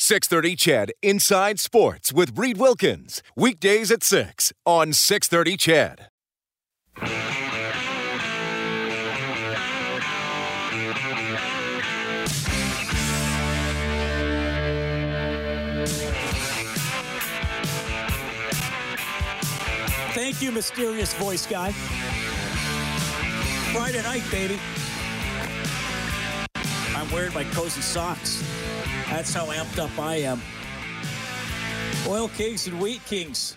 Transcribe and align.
630 0.00 0.54
CHED 0.54 0.92
Inside 1.02 1.58
Sports 1.58 2.12
with 2.12 2.38
Reed 2.38 2.56
Wilkins. 2.56 3.20
Weekdays 3.34 3.90
at 3.90 4.04
6 4.04 4.52
on 4.64 4.92
630 4.92 5.56
CHED. 5.56 6.06
Thank 20.14 20.40
you, 20.40 20.52
mysterious 20.52 21.12
voice 21.14 21.44
guy. 21.44 21.72
Friday 23.72 24.02
night, 24.02 24.22
baby. 24.30 24.60
I'm 26.94 27.10
wearing 27.10 27.34
my 27.34 27.42
cozy 27.44 27.80
socks. 27.80 28.44
That's 29.10 29.32
how 29.32 29.46
amped 29.46 29.78
up 29.78 29.98
I 29.98 30.16
am. 30.16 30.40
Oil 32.06 32.28
Kings 32.28 32.66
and 32.66 32.80
Wheat 32.80 33.04
Kings. 33.06 33.56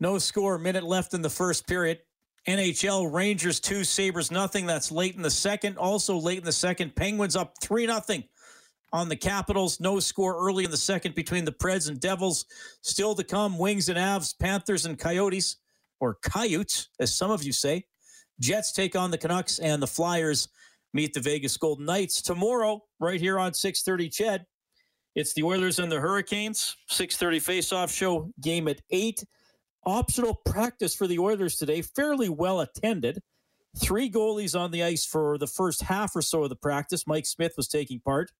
No 0.00 0.18
score, 0.18 0.58
minute 0.58 0.82
left 0.82 1.14
in 1.14 1.22
the 1.22 1.30
first 1.30 1.66
period. 1.66 2.00
NHL 2.48 3.12
Rangers 3.12 3.60
2, 3.60 3.84
Sabres 3.84 4.30
nothing. 4.30 4.66
That's 4.66 4.90
late 4.90 5.14
in 5.14 5.22
the 5.22 5.30
second. 5.30 5.78
Also 5.78 6.16
late 6.16 6.38
in 6.38 6.44
the 6.44 6.52
second, 6.52 6.96
Penguins 6.96 7.36
up 7.36 7.54
3 7.62 7.86
nothing 7.86 8.24
on 8.92 9.08
the 9.08 9.16
Capitals. 9.16 9.78
No 9.78 10.00
score 10.00 10.36
early 10.36 10.64
in 10.64 10.70
the 10.70 10.76
second 10.76 11.14
between 11.14 11.44
the 11.44 11.52
Preds 11.52 11.88
and 11.88 12.00
Devils. 12.00 12.46
Still 12.80 13.14
to 13.14 13.22
come, 13.22 13.58
Wings 13.58 13.88
and 13.88 13.98
Avs, 13.98 14.34
Panthers 14.36 14.86
and 14.86 14.98
Coyotes, 14.98 15.56
or 16.00 16.18
Coyotes, 16.22 16.88
as 16.98 17.14
some 17.14 17.30
of 17.30 17.44
you 17.44 17.52
say. 17.52 17.84
Jets 18.40 18.72
take 18.72 18.96
on 18.96 19.12
the 19.12 19.18
Canucks 19.18 19.60
and 19.60 19.80
the 19.80 19.86
Flyers 19.86 20.48
meet 20.92 21.14
the 21.14 21.20
Vegas 21.20 21.56
Golden 21.56 21.86
Knights 21.86 22.22
tomorrow, 22.22 22.82
right 23.00 23.20
here 23.20 23.38
on 23.38 23.52
6:30. 23.52 24.10
Ched, 24.10 24.44
it's 25.14 25.34
the 25.34 25.42
Oilers 25.42 25.78
and 25.78 25.90
the 25.90 26.00
Hurricanes. 26.00 26.76
6:30 26.88 27.40
face-off 27.40 27.92
show. 27.92 28.32
Game 28.40 28.68
at 28.68 28.80
eight. 28.90 29.24
Optional 29.84 30.34
practice 30.46 30.94
for 30.94 31.06
the 31.06 31.18
Oilers 31.18 31.56
today. 31.56 31.82
Fairly 31.82 32.28
well 32.28 32.60
attended. 32.60 33.20
Three 33.78 34.10
goalies 34.10 34.58
on 34.58 34.70
the 34.70 34.82
ice 34.82 35.06
for 35.06 35.38
the 35.38 35.46
first 35.46 35.82
half 35.82 36.14
or 36.14 36.22
so 36.22 36.42
of 36.42 36.50
the 36.50 36.56
practice. 36.56 37.06
Mike 37.06 37.26
Smith 37.26 37.54
was 37.56 37.68
taking 37.68 38.00
part. 38.00 38.30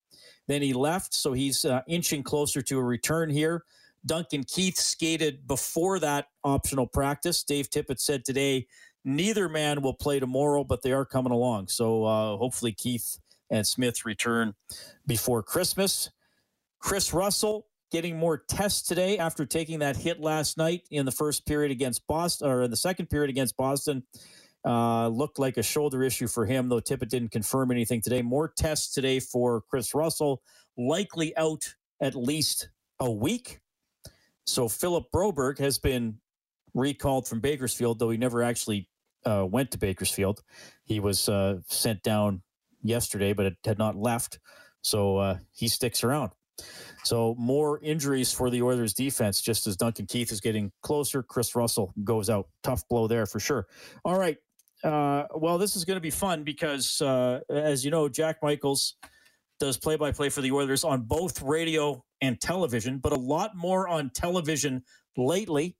Then 0.46 0.60
he 0.60 0.74
left, 0.74 1.14
so 1.14 1.32
he's 1.32 1.64
uh, 1.64 1.80
inching 1.88 2.22
closer 2.22 2.60
to 2.62 2.78
a 2.78 2.82
return 2.82 3.30
here. 3.30 3.64
Duncan 4.04 4.44
Keith 4.44 4.76
skated 4.76 5.46
before 5.46 5.98
that 6.00 6.26
optional 6.44 6.86
practice. 6.86 7.44
Dave 7.44 7.70
Tippett 7.70 8.00
said 8.00 8.24
today 8.24 8.66
neither 9.04 9.48
man 9.48 9.82
will 9.82 9.94
play 9.94 10.20
tomorrow, 10.20 10.64
but 10.64 10.82
they 10.82 10.92
are 10.92 11.04
coming 11.04 11.32
along. 11.32 11.68
So 11.68 12.04
uh, 12.04 12.36
hopefully 12.36 12.72
Keith 12.72 13.18
and 13.50 13.66
Smith 13.66 14.04
return 14.04 14.54
before 15.06 15.42
Christmas. 15.42 16.10
Chris 16.78 17.12
Russell 17.12 17.66
getting 17.90 18.18
more 18.18 18.38
tests 18.48 18.88
today 18.88 19.18
after 19.18 19.44
taking 19.44 19.80
that 19.80 19.96
hit 19.96 20.18
last 20.20 20.56
night 20.56 20.82
in 20.90 21.04
the 21.04 21.12
first 21.12 21.46
period 21.46 21.70
against 21.70 22.06
Boston, 22.06 22.48
or 22.48 22.62
in 22.62 22.70
the 22.70 22.76
second 22.76 23.06
period 23.06 23.30
against 23.30 23.56
Boston. 23.56 24.02
Uh, 24.64 25.08
looked 25.08 25.40
like 25.40 25.56
a 25.56 25.62
shoulder 25.62 26.04
issue 26.04 26.28
for 26.28 26.46
him, 26.46 26.68
though 26.68 26.80
Tippett 26.80 27.08
didn't 27.08 27.32
confirm 27.32 27.72
anything 27.72 28.00
today. 28.00 28.22
More 28.22 28.52
tests 28.56 28.94
today 28.94 29.18
for 29.18 29.60
Chris 29.62 29.92
Russell, 29.92 30.40
likely 30.78 31.36
out 31.36 31.74
at 32.00 32.14
least 32.14 32.68
a 33.00 33.10
week. 33.10 33.58
So 34.46 34.68
Philip 34.68 35.06
Broberg 35.12 35.58
has 35.58 35.78
been 35.78 36.18
recalled 36.74 37.26
from 37.26 37.40
Bakersfield, 37.40 37.98
though 37.98 38.10
he 38.10 38.18
never 38.18 38.42
actually 38.42 38.88
uh, 39.24 39.46
went 39.48 39.70
to 39.72 39.78
Bakersfield. 39.78 40.42
He 40.84 41.00
was 41.00 41.28
uh, 41.28 41.58
sent 41.66 42.02
down 42.02 42.42
yesterday, 42.82 43.32
but 43.32 43.46
it 43.46 43.56
had 43.64 43.78
not 43.78 43.96
left. 43.96 44.38
So 44.82 45.18
uh, 45.18 45.38
he 45.52 45.68
sticks 45.68 46.02
around. 46.04 46.32
So 47.04 47.34
more 47.38 47.80
injuries 47.80 48.32
for 48.32 48.50
the 48.50 48.62
Oilers 48.62 48.94
defense, 48.94 49.40
just 49.40 49.66
as 49.66 49.76
Duncan 49.76 50.06
Keith 50.06 50.30
is 50.30 50.40
getting 50.40 50.70
closer. 50.82 51.22
Chris 51.22 51.54
Russell 51.56 51.92
goes 52.04 52.30
out. 52.30 52.48
Tough 52.62 52.86
blow 52.88 53.06
there 53.08 53.26
for 53.26 53.40
sure. 53.40 53.66
All 54.04 54.18
right. 54.18 54.36
Uh, 54.84 55.24
well, 55.34 55.58
this 55.58 55.76
is 55.76 55.84
going 55.84 55.96
to 55.96 56.00
be 56.00 56.10
fun 56.10 56.42
because, 56.42 57.00
uh, 57.00 57.40
as 57.48 57.84
you 57.84 57.90
know, 57.90 58.08
Jack 58.08 58.38
Michaels 58.42 58.96
does 59.60 59.76
play 59.76 59.96
by 59.96 60.10
play 60.10 60.28
for 60.28 60.40
the 60.40 60.50
Oilers 60.50 60.82
on 60.82 61.02
both 61.02 61.40
radio 61.42 62.04
and 62.20 62.40
television, 62.40 62.98
but 62.98 63.12
a 63.12 63.18
lot 63.18 63.56
more 63.56 63.88
on 63.88 64.10
television 64.10 64.82
lately. 65.16 65.76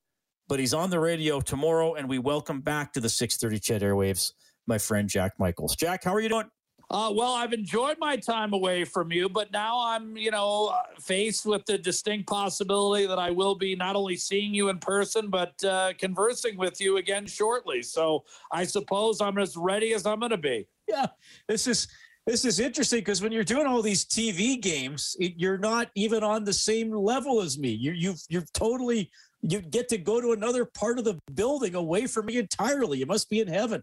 But 0.48 0.60
he's 0.60 0.74
on 0.74 0.90
the 0.90 1.00
radio 1.00 1.40
tomorrow, 1.40 1.94
and 1.94 2.08
we 2.08 2.18
welcome 2.18 2.60
back 2.60 2.92
to 2.94 3.00
the 3.00 3.08
630 3.08 3.60
Ched 3.60 3.82
Airwaves 3.82 4.32
my 4.66 4.78
friend 4.78 5.08
Jack 5.08 5.38
Michaels. 5.38 5.76
Jack, 5.76 6.04
how 6.04 6.14
are 6.14 6.20
you 6.20 6.28
doing? 6.28 6.50
Uh, 6.90 7.10
well, 7.10 7.32
I've 7.32 7.54
enjoyed 7.54 7.96
my 7.98 8.16
time 8.16 8.52
away 8.52 8.84
from 8.84 9.10
you, 9.10 9.28
but 9.28 9.50
now 9.50 9.82
I'm, 9.82 10.14
you 10.14 10.30
know, 10.30 10.76
faced 11.00 11.46
with 11.46 11.64
the 11.64 11.78
distinct 11.78 12.28
possibility 12.28 13.06
that 13.06 13.18
I 13.18 13.30
will 13.30 13.54
be 13.54 13.74
not 13.74 13.96
only 13.96 14.16
seeing 14.16 14.52
you 14.52 14.68
in 14.68 14.78
person, 14.78 15.30
but 15.30 15.62
uh, 15.64 15.94
conversing 15.98 16.58
with 16.58 16.82
you 16.82 16.98
again 16.98 17.26
shortly. 17.26 17.82
So 17.82 18.24
I 18.52 18.64
suppose 18.64 19.22
I'm 19.22 19.38
as 19.38 19.56
ready 19.56 19.94
as 19.94 20.04
I'm 20.04 20.20
going 20.20 20.32
to 20.32 20.36
be. 20.36 20.68
Yeah, 20.86 21.06
this 21.48 21.66
is 21.66 21.88
this 22.26 22.44
is 22.44 22.60
interesting 22.60 23.00
because 23.00 23.20
when 23.20 23.32
you're 23.32 23.44
doing 23.44 23.66
all 23.66 23.82
these 23.82 24.04
TV 24.04 24.60
games, 24.60 25.16
it, 25.18 25.34
you're 25.36 25.58
not 25.58 25.90
even 25.94 26.22
on 26.22 26.44
the 26.44 26.52
same 26.52 26.92
level 26.92 27.40
as 27.40 27.58
me. 27.58 27.70
You 27.70 27.92
you 27.92 28.14
you're 28.28 28.44
totally 28.54 29.10
you 29.42 29.60
get 29.60 29.88
to 29.88 29.98
go 29.98 30.20
to 30.20 30.32
another 30.32 30.64
part 30.64 30.98
of 30.98 31.04
the 31.04 31.18
building 31.34 31.74
away 31.74 32.06
from 32.06 32.26
me 32.26 32.38
entirely. 32.38 32.98
You 32.98 33.06
must 33.06 33.28
be 33.28 33.40
in 33.40 33.48
heaven. 33.48 33.82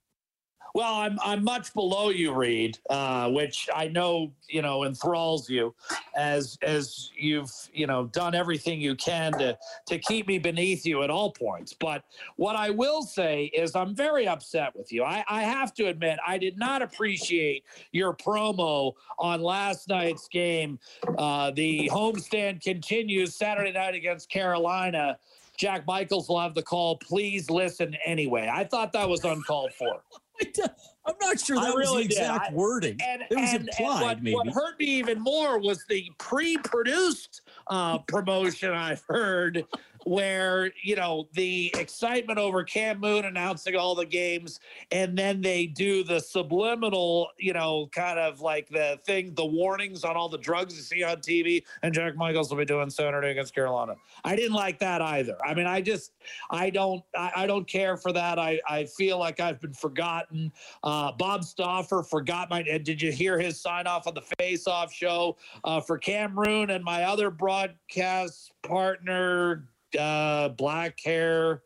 Well, 0.73 0.93
I'm 0.93 1.17
I'm 1.23 1.43
much 1.43 1.73
below 1.73 2.09
you, 2.09 2.33
Reed, 2.33 2.77
uh, 2.89 3.29
which 3.31 3.69
I 3.75 3.87
know 3.87 4.31
you 4.47 4.61
know 4.61 4.83
enthralls 4.83 5.49
you, 5.49 5.73
as 6.15 6.57
as 6.61 7.11
you've 7.17 7.51
you 7.73 7.87
know 7.87 8.05
done 8.07 8.35
everything 8.35 8.79
you 8.79 8.95
can 8.95 9.31
to 9.33 9.57
to 9.87 9.99
keep 9.99 10.27
me 10.27 10.37
beneath 10.37 10.85
you 10.85 11.03
at 11.03 11.09
all 11.09 11.31
points. 11.31 11.73
But 11.73 12.03
what 12.35 12.55
I 12.55 12.69
will 12.69 13.01
say 13.01 13.45
is 13.45 13.75
I'm 13.75 13.95
very 13.95 14.27
upset 14.27 14.75
with 14.75 14.91
you. 14.91 15.03
I, 15.03 15.23
I 15.27 15.43
have 15.43 15.73
to 15.75 15.87
admit 15.87 16.19
I 16.25 16.37
did 16.37 16.57
not 16.57 16.81
appreciate 16.81 17.63
your 17.91 18.13
promo 18.13 18.93
on 19.17 19.41
last 19.41 19.89
night's 19.89 20.27
game. 20.27 20.79
Uh, 21.17 21.51
the 21.51 21.89
homestand 21.91 22.61
continues 22.61 23.35
Saturday 23.35 23.71
night 23.71 23.95
against 23.95 24.29
Carolina. 24.29 25.17
Jack 25.57 25.85
Michaels 25.85 26.29
will 26.29 26.39
have 26.39 26.55
the 26.55 26.63
call. 26.63 26.95
Please 26.95 27.49
listen 27.49 27.95
anyway. 28.05 28.49
I 28.51 28.63
thought 28.63 28.93
that 28.93 29.09
was 29.09 29.25
uncalled 29.25 29.73
for. 29.73 30.01
I'm 31.05 31.15
not 31.21 31.39
sure 31.39 31.55
that 31.55 31.75
really 31.75 32.07
was 32.07 32.15
the 32.15 32.21
exact 32.21 32.53
wording. 32.53 32.97
And, 33.03 33.23
it 33.29 33.35
was 33.35 33.53
and, 33.53 33.67
implied, 33.67 33.77
and 33.77 34.01
what, 34.01 34.23
maybe. 34.23 34.35
What 34.35 34.47
hurt 34.49 34.79
me 34.79 34.85
even 34.85 35.19
more 35.19 35.59
was 35.59 35.83
the 35.89 36.09
pre-produced 36.17 37.41
uh, 37.67 37.99
promotion 37.99 38.71
I've 38.71 39.03
heard 39.07 39.65
where 40.09 40.71
you 40.81 40.95
know 40.95 41.27
the 41.33 41.71
excitement 41.77 42.39
over 42.39 42.63
Cam 42.63 42.99
Moon 42.99 43.25
announcing 43.25 43.75
all 43.75 43.93
the 43.93 44.07
games, 44.07 44.59
and 44.91 45.15
then 45.15 45.39
they 45.39 45.67
do 45.67 46.03
the 46.03 46.19
subliminal, 46.19 47.27
you 47.37 47.53
know, 47.53 47.87
kind 47.93 48.17
of 48.17 48.41
like 48.41 48.67
the 48.69 48.99
thing, 49.05 49.35
the 49.35 49.45
warnings 49.45 50.03
on 50.03 50.17
all 50.17 50.27
the 50.27 50.39
drugs 50.39 50.75
you 50.75 50.81
see 50.81 51.03
on 51.03 51.17
TV, 51.17 51.63
and 51.83 51.93
Jack 51.93 52.15
Michaels 52.15 52.49
will 52.49 52.57
be 52.57 52.65
doing 52.65 52.89
Saturday 52.89 53.29
against 53.29 53.53
Carolina. 53.53 53.93
I 54.23 54.35
didn't 54.35 54.55
like 54.55 54.79
that 54.79 54.99
either. 54.99 55.37
I 55.45 55.53
mean, 55.53 55.67
I 55.67 55.79
just, 55.79 56.13
I 56.49 56.71
don't, 56.71 57.03
I, 57.15 57.31
I 57.35 57.47
don't 57.47 57.67
care 57.67 57.95
for 57.95 58.11
that. 58.11 58.39
I, 58.39 58.59
I 58.67 58.85
feel 58.85 59.19
like 59.19 59.39
I've 59.39 59.61
been 59.61 59.73
forgotten. 59.73 60.51
Uh, 60.83 61.11
Bob 61.11 61.43
Stauffer 61.43 62.01
forgot 62.01 62.49
my. 62.49 62.63
Did 62.63 62.99
you 62.99 63.11
hear 63.11 63.37
his 63.37 63.61
sign 63.61 63.85
off 63.85 64.07
on 64.07 64.15
the 64.15 64.23
Face 64.39 64.65
Off 64.65 64.91
show 64.91 65.37
uh, 65.63 65.79
for 65.81 65.99
Cam 65.99 66.33
Moon 66.33 66.71
and 66.71 66.83
my 66.83 67.03
other 67.03 67.29
broadcast 67.29 68.53
partner? 68.63 69.65
Uh, 69.97 70.49
black 70.49 70.97
hair, 71.03 71.61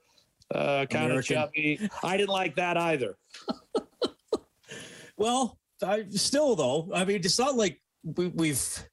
uh, 0.53 0.85
kind 0.89 1.11
of 1.11 1.25
chubby. 1.25 1.79
I 2.03 2.17
didn't 2.17 2.29
like 2.29 2.55
that 2.55 2.77
either. 2.77 3.17
well, 5.17 5.59
I 5.83 6.05
still 6.11 6.55
though. 6.55 6.89
I 6.93 7.05
mean, 7.05 7.21
it's 7.23 7.39
not 7.39 7.55
like 7.55 7.81
we, 8.03 8.27
we've 8.27 8.89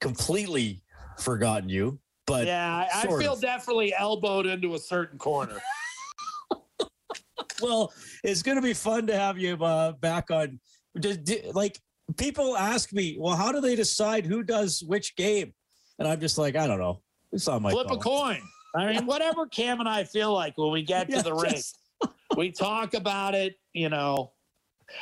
completely 0.00 0.82
forgotten 1.18 1.68
you, 1.68 1.98
but 2.26 2.46
yeah, 2.46 2.86
I, 2.92 3.02
I 3.02 3.06
feel 3.18 3.34
of. 3.34 3.40
definitely 3.40 3.94
elbowed 3.94 4.46
into 4.46 4.74
a 4.74 4.78
certain 4.78 5.18
corner. 5.18 5.58
well, 7.62 7.92
it's 8.22 8.42
going 8.42 8.56
to 8.56 8.62
be 8.62 8.74
fun 8.74 9.06
to 9.06 9.16
have 9.16 9.38
you 9.38 9.54
uh, 9.62 9.92
back 9.92 10.30
on. 10.30 10.60
Like 11.52 11.78
people 12.16 12.56
ask 12.56 12.92
me, 12.92 13.16
well, 13.18 13.36
how 13.36 13.52
do 13.52 13.60
they 13.60 13.76
decide 13.76 14.26
who 14.26 14.42
does 14.42 14.82
which 14.82 15.16
game? 15.16 15.52
And 15.98 16.08
I'm 16.08 16.20
just 16.20 16.38
like, 16.38 16.56
I 16.56 16.66
don't 16.66 16.78
know. 16.78 17.02
It's 17.32 17.48
on 17.48 17.62
my 17.62 17.70
Flip 17.70 17.88
phone. 17.88 17.98
a 17.98 18.00
coin. 18.00 18.42
I 18.76 18.92
mean, 18.92 19.06
whatever 19.06 19.46
Cam 19.46 19.80
and 19.80 19.88
I 19.88 20.04
feel 20.04 20.32
like 20.32 20.56
when 20.58 20.70
we 20.70 20.82
get 20.82 21.08
to 21.10 21.16
Yeah, 21.16 21.22
the 21.22 21.34
ring, 21.42 21.52
just- 21.52 21.78
we 22.36 22.52
talk 22.52 22.94
about 22.94 23.34
it. 23.34 23.58
You 23.72 23.88
know, 23.88 24.32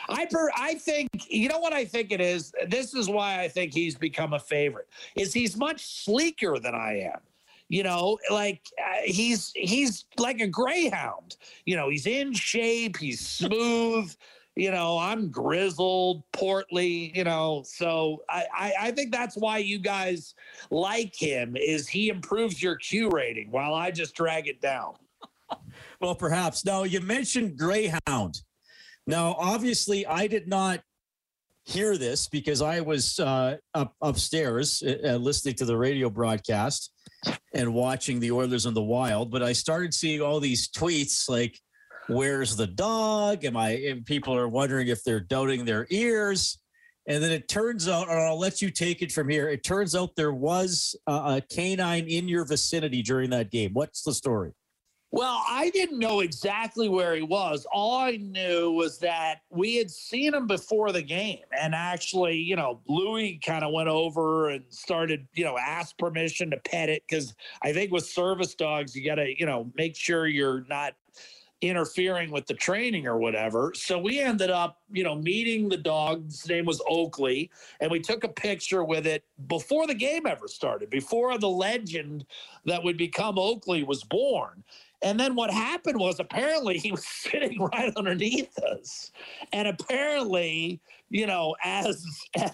I 0.09 0.27
per, 0.27 0.51
I 0.57 0.75
think 0.75 1.09
you 1.29 1.49
know 1.49 1.59
what 1.59 1.73
I 1.73 1.85
think 1.85 2.13
it 2.13 2.21
is. 2.21 2.53
This 2.69 2.95
is 2.95 3.09
why 3.09 3.41
I 3.41 3.49
think 3.49 3.73
he's 3.75 3.97
become 3.97 4.33
a 4.35 4.39
favorite. 4.39 4.89
Is 5.17 5.33
he's 5.33 5.57
much 5.57 5.85
sleeker 6.05 6.59
than 6.59 6.75
I 6.75 7.01
am. 7.01 7.21
You 7.69 7.83
know, 7.83 8.19
like 8.31 8.61
uh, 8.79 9.01
he's 9.05 9.51
he's 9.55 10.05
like 10.19 10.41
a 10.41 10.47
greyhound. 10.47 11.37
You 11.65 11.77
know, 11.77 11.89
he's 11.89 12.07
in 12.07 12.33
shape. 12.33 12.97
He's 12.97 13.21
smooth. 13.27 14.15
You 14.57 14.71
know, 14.71 14.99
I'm 14.99 15.31
grizzled, 15.31 16.23
portly. 16.33 17.13
You 17.15 17.25
know, 17.25 17.63
so 17.67 18.23
I, 18.29 18.45
I 18.55 18.73
I 18.81 18.91
think 18.93 19.13
that's 19.13 19.37
why 19.37 19.59
you 19.59 19.79
guys 19.79 20.35
like 20.71 21.15
him. 21.15 21.57
Is 21.57 21.89
he 21.89 22.09
improves 22.09 22.63
your 22.63 22.77
Q 22.77 23.11
rating 23.11 23.51
while 23.51 23.75
I 23.75 23.91
just 23.91 24.15
drag 24.15 24.49
it 24.49 24.61
down. 24.61 24.95
Well, 26.01 26.15
perhaps. 26.15 26.65
Now, 26.65 26.83
you 26.83 27.01
mentioned 27.01 27.57
Greyhound. 27.57 28.41
Now, 29.07 29.37
obviously, 29.39 30.07
I 30.07 30.27
did 30.27 30.49
not 30.49 30.81
hear 31.65 31.97
this 31.97 32.29
because 32.29 32.61
I 32.61 32.81
was 32.81 33.19
uh, 33.19 33.57
up 33.75 33.95
upstairs 34.03 34.83
uh, 34.83 35.17
listening 35.17 35.55
to 35.57 35.65
the 35.65 35.77
radio 35.77 36.11
broadcast 36.11 36.93
and 37.55 37.73
watching 37.73 38.21
the 38.21 38.33
Oilers 38.33 38.67
in 38.67 38.75
the 38.75 38.83
Wild. 38.83 39.31
But 39.31 39.43
I 39.43 39.53
started 39.53 39.95
seeing 39.95 40.21
all 40.21 40.41
these 40.41 40.69
tweets 40.69 41.29
like, 41.29 41.59
"Where's 42.09 42.57
the 42.57 42.67
dog?" 42.67 43.45
Am 43.45 43.57
I? 43.57 43.71
And 43.71 44.05
people 44.05 44.35
are 44.35 44.49
wondering 44.49 44.89
if 44.89 45.05
they're 45.05 45.21
doubting 45.21 45.65
their 45.65 45.87
ears. 45.91 46.59
And 47.07 47.23
then 47.23 47.33
it 47.33 47.49
turns 47.49 47.87
out, 47.87 48.09
and 48.09 48.19
I'll 48.19 48.39
let 48.39 48.63
you 48.63 48.71
take 48.71 49.03
it 49.03 49.13
from 49.13 49.29
here. 49.29 49.49
It 49.51 49.63
turns 49.63 49.95
out 49.95 50.17
there 50.17 50.33
was 50.33 50.97
a, 51.07 51.13
a 51.13 51.43
canine 51.51 52.07
in 52.09 52.29
your 52.29 52.47
vicinity 52.47 53.03
during 53.03 53.29
that 53.31 53.51
game. 53.51 53.75
What's 53.75 54.03
the 54.03 54.15
story? 54.15 54.53
Well, 55.15 55.45
I 55.49 55.71
didn't 55.71 56.01
know 56.01 56.21
exactly 56.21 56.89
where 56.89 57.15
he 57.15 57.23
was. 57.23 57.69
All 57.71 57.99
I 57.99 58.17
knew 58.17 58.73
was 58.73 58.99
that 58.99 59.43
we 59.49 59.77
had 59.77 59.89
seen 59.89 60.35
him 60.35 60.49
before 60.49 60.91
the 60.91 61.03
game. 61.03 61.45
And 61.57 61.73
actually, 61.73 62.39
you 62.39 62.57
know, 62.57 62.81
Louis 62.89 63.39
kind 63.39 63.63
of 63.63 63.73
went 63.73 63.89
over 63.89 64.49
and 64.49 64.65
started, 64.71 65.29
you 65.35 65.45
know, 65.45 65.57
asked 65.57 65.99
permission 65.99 66.51
to 66.51 66.57
pet 66.57 66.89
it 66.89 67.05
because 67.09 67.33
I 67.63 67.73
think 67.73 67.93
with 67.93 68.07
service 68.07 68.57
dogs, 68.57 68.97
you 68.97 69.05
got 69.07 69.17
to, 69.17 69.39
you 69.39 69.47
know, 69.47 69.71
make 69.77 69.95
sure 69.95 70.27
you're 70.27 70.65
not 70.69 70.95
interfering 71.61 72.31
with 72.31 72.47
the 72.47 72.55
training 72.55 73.07
or 73.07 73.19
whatever. 73.19 73.73
So 73.75 73.99
we 73.99 74.21
ended 74.21 74.51
up, 74.51 74.81
you 74.91 75.05
know, 75.05 75.15
meeting 75.15 75.69
the 75.69 75.77
dog. 75.77 76.27
His 76.27 76.49
name 76.49 76.67
was 76.67 76.83
Oakley, 76.89 77.51
and 77.81 77.91
we 77.91 78.01
took 78.01 78.25
a 78.25 78.29
picture 78.29 78.85
with 78.85 79.07
it 79.07 79.25
before 79.49 79.87
the 79.87 79.95
game 79.95 80.27
ever 80.27 80.49
started, 80.49 80.91
before 80.91 81.39
the 81.39 81.49
legend 81.49 82.27
that 82.65 82.83
would 82.83 82.97
become 82.97 83.39
Oakley 83.39 83.83
was 83.83 84.05
born. 84.05 84.63
And 85.05 85.21
then 85.21 85.35
what 85.35 85.51
happened 85.51 85.99
was 86.01 86.19
apparently 86.19 86.79
he 86.79 86.91
was 86.93 87.07
sitting 87.07 87.61
right 87.61 87.93
underneath 87.95 88.59
us. 88.59 89.13
And 89.53 89.69
apparently, 89.69 90.81
you 91.11 91.27
know, 91.27 91.55
as 91.63 92.05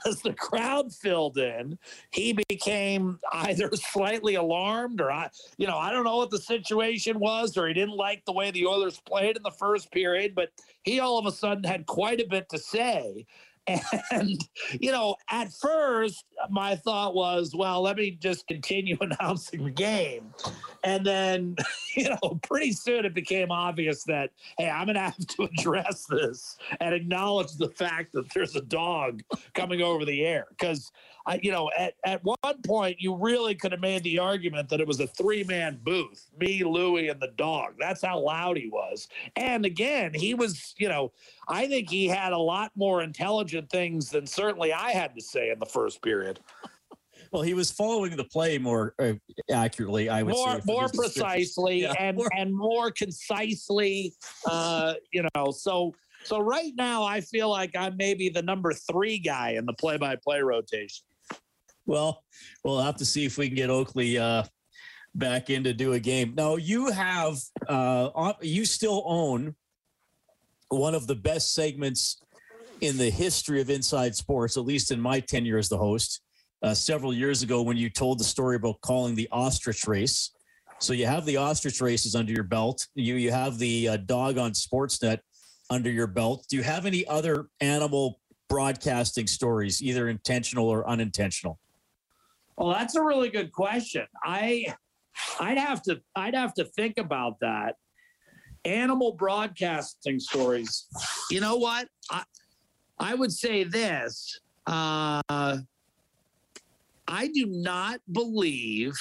as 0.06 0.20
the 0.22 0.34
crowd 0.34 0.92
filled 0.92 1.38
in, 1.38 1.78
he 2.10 2.36
became 2.48 3.18
either 3.32 3.70
slightly 3.74 4.34
alarmed 4.34 5.00
or 5.00 5.10
I 5.10 5.30
you 5.56 5.66
know, 5.66 5.78
I 5.78 5.92
don't 5.92 6.04
know 6.04 6.18
what 6.18 6.30
the 6.30 6.38
situation 6.38 7.20
was 7.20 7.56
or 7.56 7.68
he 7.68 7.74
didn't 7.74 7.96
like 7.96 8.24
the 8.24 8.32
way 8.32 8.50
the 8.50 8.66
Oilers 8.66 9.00
played 9.00 9.36
in 9.36 9.42
the 9.42 9.50
first 9.52 9.92
period, 9.92 10.34
but 10.34 10.50
he 10.82 10.98
all 10.98 11.18
of 11.18 11.26
a 11.26 11.32
sudden 11.32 11.64
had 11.64 11.86
quite 11.86 12.20
a 12.20 12.26
bit 12.26 12.48
to 12.50 12.58
say. 12.58 13.26
And, 14.12 14.40
you 14.80 14.90
know, 14.90 15.16
at 15.30 15.52
first, 15.52 16.24
my 16.50 16.76
thought 16.76 17.14
was, 17.14 17.54
well, 17.54 17.82
let 17.82 17.96
me 17.96 18.12
just 18.20 18.46
continue 18.46 18.96
announcing 19.00 19.64
the 19.64 19.70
game. 19.70 20.32
And 20.82 21.04
then, 21.04 21.56
you 21.96 22.08
know, 22.08 22.38
pretty 22.42 22.72
soon 22.72 23.04
it 23.04 23.14
became 23.14 23.50
obvious 23.50 24.02
that, 24.04 24.30
hey, 24.58 24.68
I'm 24.68 24.86
going 24.86 24.94
to 24.94 25.02
have 25.02 25.16
to 25.16 25.42
address 25.44 26.06
this 26.08 26.56
and 26.80 26.94
acknowledge 26.94 27.52
the 27.52 27.70
fact 27.70 28.12
that 28.12 28.32
there's 28.34 28.56
a 28.56 28.62
dog 28.62 29.22
coming 29.54 29.82
over 29.82 30.04
the 30.04 30.24
air. 30.24 30.46
Because, 30.50 30.90
I, 31.26 31.38
you 31.42 31.52
know, 31.52 31.70
at, 31.78 31.94
at 32.04 32.22
one 32.24 32.62
point, 32.64 32.96
you 32.98 33.14
really 33.14 33.54
could 33.54 33.72
have 33.72 33.80
made 33.80 34.02
the 34.04 34.18
argument 34.18 34.68
that 34.70 34.80
it 34.80 34.86
was 34.86 35.00
a 35.00 35.06
three 35.06 35.44
man 35.44 35.78
booth 35.84 36.30
me, 36.38 36.64
Louie, 36.64 37.08
and 37.08 37.20
the 37.20 37.32
dog. 37.36 37.74
That's 37.78 38.02
how 38.02 38.18
loud 38.18 38.56
he 38.56 38.68
was. 38.68 39.08
And 39.36 39.64
again, 39.64 40.12
he 40.14 40.34
was, 40.34 40.74
you 40.78 40.88
know, 40.88 41.12
I 41.48 41.66
think 41.66 41.90
he 41.90 42.06
had 42.06 42.32
a 42.32 42.38
lot 42.38 42.72
more 42.74 43.02
intelligent 43.02 43.70
things 43.70 44.10
than 44.10 44.26
certainly 44.26 44.72
I 44.72 44.92
had 44.92 45.14
to 45.14 45.20
say 45.20 45.50
in 45.50 45.58
the 45.58 45.66
first 45.66 46.02
period. 46.02 46.40
Well, 47.32 47.42
he 47.42 47.54
was 47.54 47.70
following 47.70 48.16
the 48.16 48.24
play 48.24 48.58
more 48.58 48.94
uh, 48.98 49.12
accurately, 49.52 50.08
I 50.08 50.22
would 50.24 50.34
More, 50.34 50.56
say. 50.56 50.62
more 50.64 50.88
precisely 50.88 51.82
Yeah, 51.82 51.92
and 51.98 52.16
more- 52.16 52.28
and 52.36 52.52
more 52.52 52.90
concisely. 52.90 54.14
Uh, 54.46 54.94
you 55.12 55.24
know, 55.34 55.52
so 55.52 55.94
so 56.24 56.40
right 56.40 56.72
now 56.76 57.02
I 57.02 57.20
feel 57.20 57.48
like 57.48 57.70
I'm 57.76 57.96
maybe 57.96 58.28
the 58.28 58.42
number 58.42 58.72
three 58.72 59.18
guy 59.18 59.50
in 59.50 59.64
the 59.64 59.72
play-by-play 59.74 60.40
rotation. 60.40 61.04
Well, 61.90 62.22
we'll 62.62 62.80
have 62.80 62.94
to 62.98 63.04
see 63.04 63.24
if 63.24 63.36
we 63.36 63.48
can 63.48 63.56
get 63.56 63.68
Oakley 63.68 64.16
uh, 64.16 64.44
back 65.16 65.50
in 65.50 65.64
to 65.64 65.72
do 65.72 65.94
a 65.94 65.98
game. 65.98 66.34
Now, 66.36 66.54
you 66.54 66.92
have 66.92 67.36
uh, 67.66 68.32
you 68.40 68.64
still 68.64 69.02
own 69.06 69.56
one 70.68 70.94
of 70.94 71.08
the 71.08 71.16
best 71.16 71.52
segments 71.52 72.22
in 72.80 72.96
the 72.96 73.10
history 73.10 73.60
of 73.60 73.70
Inside 73.70 74.14
Sports, 74.14 74.56
at 74.56 74.64
least 74.64 74.92
in 74.92 75.00
my 75.00 75.18
tenure 75.18 75.58
as 75.58 75.68
the 75.68 75.78
host. 75.78 76.20
Uh, 76.62 76.74
several 76.74 77.12
years 77.12 77.42
ago, 77.42 77.60
when 77.60 77.76
you 77.76 77.90
told 77.90 78.20
the 78.20 78.24
story 78.24 78.54
about 78.54 78.80
calling 78.82 79.16
the 79.16 79.28
ostrich 79.32 79.88
race. 79.88 80.30
So 80.78 80.92
you 80.92 81.06
have 81.06 81.26
the 81.26 81.38
ostrich 81.38 81.80
races 81.80 82.14
under 82.14 82.30
your 82.32 82.44
belt. 82.44 82.86
You 82.94 83.16
you 83.16 83.32
have 83.32 83.58
the 83.58 83.88
uh, 83.88 83.96
dog 83.96 84.38
on 84.38 84.52
Sportsnet 84.52 85.18
under 85.70 85.90
your 85.90 86.06
belt. 86.06 86.46
Do 86.48 86.56
you 86.56 86.62
have 86.62 86.86
any 86.86 87.04
other 87.08 87.48
animal 87.60 88.20
broadcasting 88.48 89.26
stories, 89.26 89.82
either 89.82 90.08
intentional 90.08 90.68
or 90.68 90.88
unintentional? 90.88 91.58
Well, 92.56 92.70
that's 92.70 92.94
a 92.94 93.02
really 93.02 93.30
good 93.30 93.52
question. 93.52 94.06
I 94.24 94.74
I'd 95.38 95.58
have 95.58 95.82
to 95.84 96.00
I'd 96.16 96.34
have 96.34 96.54
to 96.54 96.64
think 96.64 96.98
about 96.98 97.40
that. 97.40 97.76
Animal 98.64 99.12
broadcasting 99.14 100.20
stories. 100.20 100.86
You 101.30 101.40
know 101.40 101.56
what? 101.56 101.88
I 102.10 102.24
I 102.98 103.14
would 103.14 103.32
say 103.32 103.64
this. 103.64 104.38
Uh 104.66 105.22
I 107.08 107.28
do 107.28 107.46
not 107.46 108.00
believe 108.12 108.92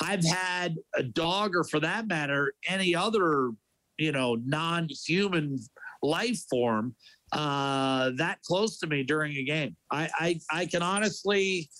I've 0.00 0.24
had 0.24 0.76
a 0.94 1.02
dog 1.02 1.56
or 1.56 1.64
for 1.64 1.80
that 1.80 2.06
matter 2.06 2.52
any 2.68 2.94
other, 2.94 3.52
you 3.96 4.12
know, 4.12 4.34
non-human 4.34 5.58
life 6.02 6.40
form 6.50 6.94
uh 7.32 8.10
that 8.16 8.40
close 8.42 8.78
to 8.78 8.86
me 8.86 9.02
during 9.02 9.36
a 9.36 9.42
game. 9.42 9.74
I 9.90 10.10
I, 10.14 10.40
I 10.50 10.66
can 10.66 10.82
honestly 10.82 11.70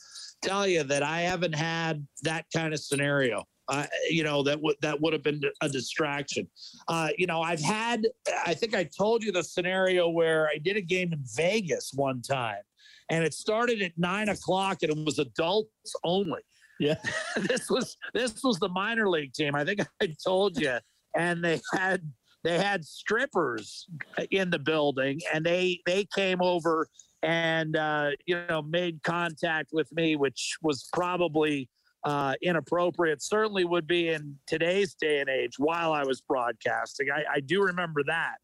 tell 0.42 0.66
you 0.66 0.82
that 0.84 1.02
I 1.02 1.20
haven't 1.22 1.54
had 1.54 2.06
that 2.22 2.46
kind 2.54 2.72
of 2.72 2.80
scenario. 2.80 3.44
Uh, 3.68 3.84
you 4.08 4.22
know 4.22 4.44
that 4.44 4.60
would 4.62 4.76
that 4.80 5.00
would 5.00 5.12
have 5.12 5.24
been 5.24 5.42
a 5.60 5.68
distraction. 5.68 6.46
Uh, 6.86 7.08
you 7.18 7.26
know, 7.26 7.42
I've 7.42 7.60
had. 7.60 8.06
I 8.46 8.54
think 8.54 8.76
I 8.76 8.84
told 8.84 9.24
you 9.24 9.32
the 9.32 9.42
scenario 9.42 10.08
where 10.08 10.46
I 10.46 10.58
did 10.58 10.76
a 10.76 10.80
game 10.80 11.12
in 11.12 11.24
Vegas 11.34 11.90
one 11.92 12.22
time, 12.22 12.62
and 13.10 13.24
it 13.24 13.34
started 13.34 13.82
at 13.82 13.92
nine 13.96 14.28
o'clock, 14.28 14.78
and 14.82 14.92
it 14.92 15.04
was 15.04 15.18
adults 15.18 15.94
only. 16.04 16.42
Yeah. 16.78 16.96
this 17.48 17.68
was 17.70 17.96
this 18.14 18.42
was 18.44 18.58
the 18.58 18.68
minor 18.68 19.08
league 19.08 19.32
team. 19.32 19.54
I 19.54 19.64
think 19.64 19.80
I 20.00 20.14
told 20.24 20.60
you, 20.60 20.76
and 21.16 21.42
they 21.42 21.60
had 21.72 22.02
they 22.44 22.58
had 22.58 22.84
strippers 22.84 23.88
in 24.30 24.50
the 24.50 24.58
building, 24.58 25.20
and 25.32 25.44
they 25.44 25.80
they 25.86 26.06
came 26.14 26.40
over 26.40 26.88
and 27.26 27.76
uh, 27.76 28.10
you 28.24 28.40
know 28.48 28.62
made 28.62 29.02
contact 29.02 29.70
with 29.72 29.92
me, 29.92 30.16
which 30.16 30.56
was 30.62 30.88
probably 30.92 31.68
uh, 32.04 32.34
inappropriate. 32.40 33.20
Certainly 33.20 33.64
would 33.64 33.86
be 33.86 34.10
in 34.10 34.36
today's 34.46 34.94
day 34.94 35.20
and 35.20 35.28
age 35.28 35.58
while 35.58 35.92
I 35.92 36.04
was 36.04 36.20
broadcasting. 36.20 37.08
I, 37.12 37.24
I 37.34 37.40
do 37.40 37.62
remember 37.62 38.02
that, 38.06 38.36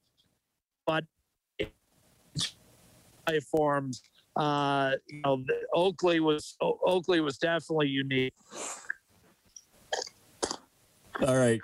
but 0.85 1.05
I 3.27 3.41
formed. 3.51 3.99
Uh, 4.35 4.93
you 5.09 5.21
know, 5.25 5.45
Oakley 5.75 6.19
was 6.19 6.57
Oakley 6.61 7.21
was 7.21 7.39
definitely 7.39 7.89
unique. 7.89 8.35
All 11.21 11.37
right. 11.37 11.61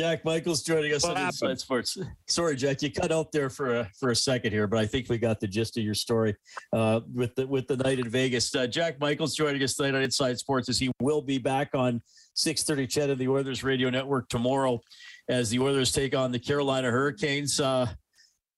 Jack 0.00 0.24
Michaels 0.24 0.62
joining 0.62 0.94
us 0.94 1.02
What 1.02 1.10
on 1.10 1.16
happened? 1.16 1.50
Inside 1.50 1.60
Sports. 1.60 1.98
Sorry, 2.26 2.56
Jack, 2.56 2.80
you 2.80 2.90
cut 2.90 3.12
out 3.12 3.32
there 3.32 3.50
for 3.50 3.80
a 3.80 3.90
for 3.98 4.08
a 4.08 4.16
second 4.16 4.50
here, 4.50 4.66
but 4.66 4.78
I 4.78 4.86
think 4.86 5.10
we 5.10 5.18
got 5.18 5.40
the 5.40 5.46
gist 5.46 5.76
of 5.76 5.84
your 5.84 5.92
story 5.92 6.34
uh, 6.72 7.00
with 7.12 7.34
the 7.34 7.46
with 7.46 7.66
the 7.66 7.76
night 7.76 7.98
in 7.98 8.08
Vegas. 8.08 8.54
Uh, 8.54 8.66
Jack 8.66 8.98
Michaels 8.98 9.34
joining 9.34 9.62
us 9.62 9.74
tonight 9.74 9.94
on 9.94 10.00
Inside 10.00 10.38
Sports 10.38 10.70
as 10.70 10.78
he 10.78 10.90
will 11.02 11.20
be 11.20 11.36
back 11.36 11.74
on 11.74 12.00
6:30 12.34 12.88
CHED 12.88 13.10
and 13.10 13.20
the 13.20 13.28
Oilers 13.28 13.62
Radio 13.62 13.90
Network 13.90 14.30
tomorrow 14.30 14.80
as 15.28 15.50
the 15.50 15.58
Oilers 15.58 15.92
take 15.92 16.16
on 16.16 16.32
the 16.32 16.38
Carolina 16.38 16.90
Hurricanes. 16.90 17.60
Uh, 17.60 17.86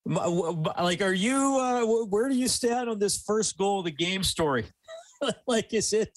Like, 0.07 1.03
are 1.03 1.13
you? 1.13 1.59
Uh, 1.59 2.05
where 2.05 2.29
do 2.29 2.37
you 2.37 2.47
stand 2.47 2.89
on 2.89 3.01
this 3.01 3.21
first 3.21 3.59
goal 3.59 3.81
of 3.81 3.87
the 3.87 3.91
game 3.91 4.23
story? 4.23 4.67
like, 5.49 5.75
is 5.75 5.93
it? 5.93 6.13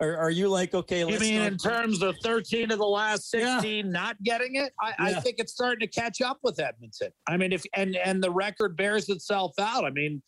Are, 0.00 0.16
are 0.16 0.30
you 0.30 0.48
like 0.48 0.74
okay? 0.74 1.00
You 1.00 1.18
mean 1.18 1.42
in 1.42 1.58
terms 1.58 2.02
of 2.02 2.16
13 2.22 2.70
of 2.70 2.78
the 2.78 2.86
last 2.86 3.30
16 3.30 3.86
yeah. 3.86 3.92
not 3.92 4.22
getting 4.22 4.56
it? 4.56 4.72
I, 4.80 4.88
yeah. 4.88 4.94
I 4.98 5.20
think 5.20 5.36
it's 5.38 5.52
starting 5.52 5.80
to 5.80 6.00
catch 6.00 6.22
up 6.22 6.38
with 6.42 6.58
Edmonton. 6.58 7.10
I 7.28 7.36
mean, 7.36 7.52
if 7.52 7.62
and 7.74 7.96
and 7.96 8.22
the 8.22 8.30
record 8.30 8.76
bears 8.76 9.08
itself 9.10 9.52
out. 9.58 9.84
I 9.84 9.90
mean, 9.90 10.22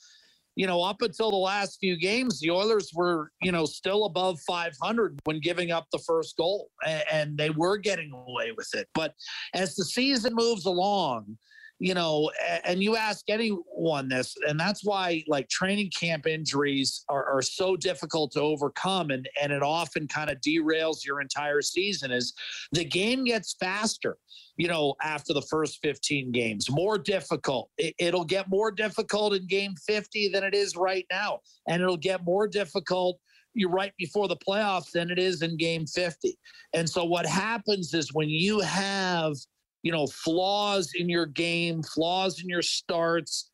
you 0.56 0.66
know, 0.66 0.82
up 0.82 1.00
until 1.00 1.30
the 1.30 1.36
last 1.36 1.78
few 1.80 1.96
games, 1.96 2.40
the 2.40 2.50
Oilers 2.50 2.90
were, 2.94 3.30
you 3.40 3.50
know, 3.50 3.64
still 3.64 4.04
above 4.04 4.38
500 4.46 5.18
when 5.24 5.40
giving 5.40 5.70
up 5.70 5.86
the 5.90 5.98
first 5.98 6.36
goal, 6.36 6.68
and 7.10 7.38
they 7.38 7.50
were 7.50 7.78
getting 7.78 8.12
away 8.12 8.52
with 8.54 8.68
it. 8.74 8.88
But 8.94 9.14
as 9.54 9.74
the 9.74 9.84
season 9.84 10.34
moves 10.34 10.66
along, 10.66 11.38
you 11.82 11.94
know, 11.94 12.30
and 12.64 12.80
you 12.80 12.94
ask 12.94 13.28
anyone 13.28 14.08
this, 14.08 14.36
and 14.46 14.58
that's 14.58 14.84
why 14.84 15.24
like 15.26 15.48
training 15.48 15.90
camp 15.90 16.28
injuries 16.28 17.04
are, 17.08 17.24
are 17.24 17.42
so 17.42 17.76
difficult 17.76 18.30
to 18.32 18.40
overcome, 18.40 19.10
and 19.10 19.28
and 19.42 19.52
it 19.52 19.64
often 19.64 20.06
kind 20.06 20.30
of 20.30 20.40
derails 20.40 21.04
your 21.04 21.20
entire 21.20 21.60
season. 21.60 22.12
Is 22.12 22.34
the 22.70 22.84
game 22.84 23.24
gets 23.24 23.56
faster, 23.58 24.16
you 24.56 24.68
know, 24.68 24.94
after 25.02 25.34
the 25.34 25.42
first 25.42 25.80
15 25.82 26.30
games, 26.30 26.70
more 26.70 26.98
difficult. 26.98 27.68
It, 27.78 27.96
it'll 27.98 28.24
get 28.24 28.48
more 28.48 28.70
difficult 28.70 29.34
in 29.34 29.48
game 29.48 29.74
50 29.84 30.28
than 30.28 30.44
it 30.44 30.54
is 30.54 30.76
right 30.76 31.06
now, 31.10 31.40
and 31.66 31.82
it'll 31.82 31.96
get 31.96 32.24
more 32.24 32.46
difficult 32.46 33.18
you 33.54 33.68
right 33.68 33.92
before 33.98 34.28
the 34.28 34.36
playoffs 34.36 34.92
than 34.92 35.10
it 35.10 35.18
is 35.18 35.42
in 35.42 35.56
game 35.56 35.84
50. 35.86 36.38
And 36.72 36.88
so 36.88 37.04
what 37.04 37.26
happens 37.26 37.92
is 37.92 38.14
when 38.14 38.30
you 38.30 38.60
have 38.60 39.34
you 39.82 39.92
know, 39.92 40.06
flaws 40.06 40.92
in 40.96 41.08
your 41.08 41.26
game, 41.26 41.82
flaws 41.82 42.40
in 42.40 42.48
your 42.48 42.62
starts, 42.62 43.50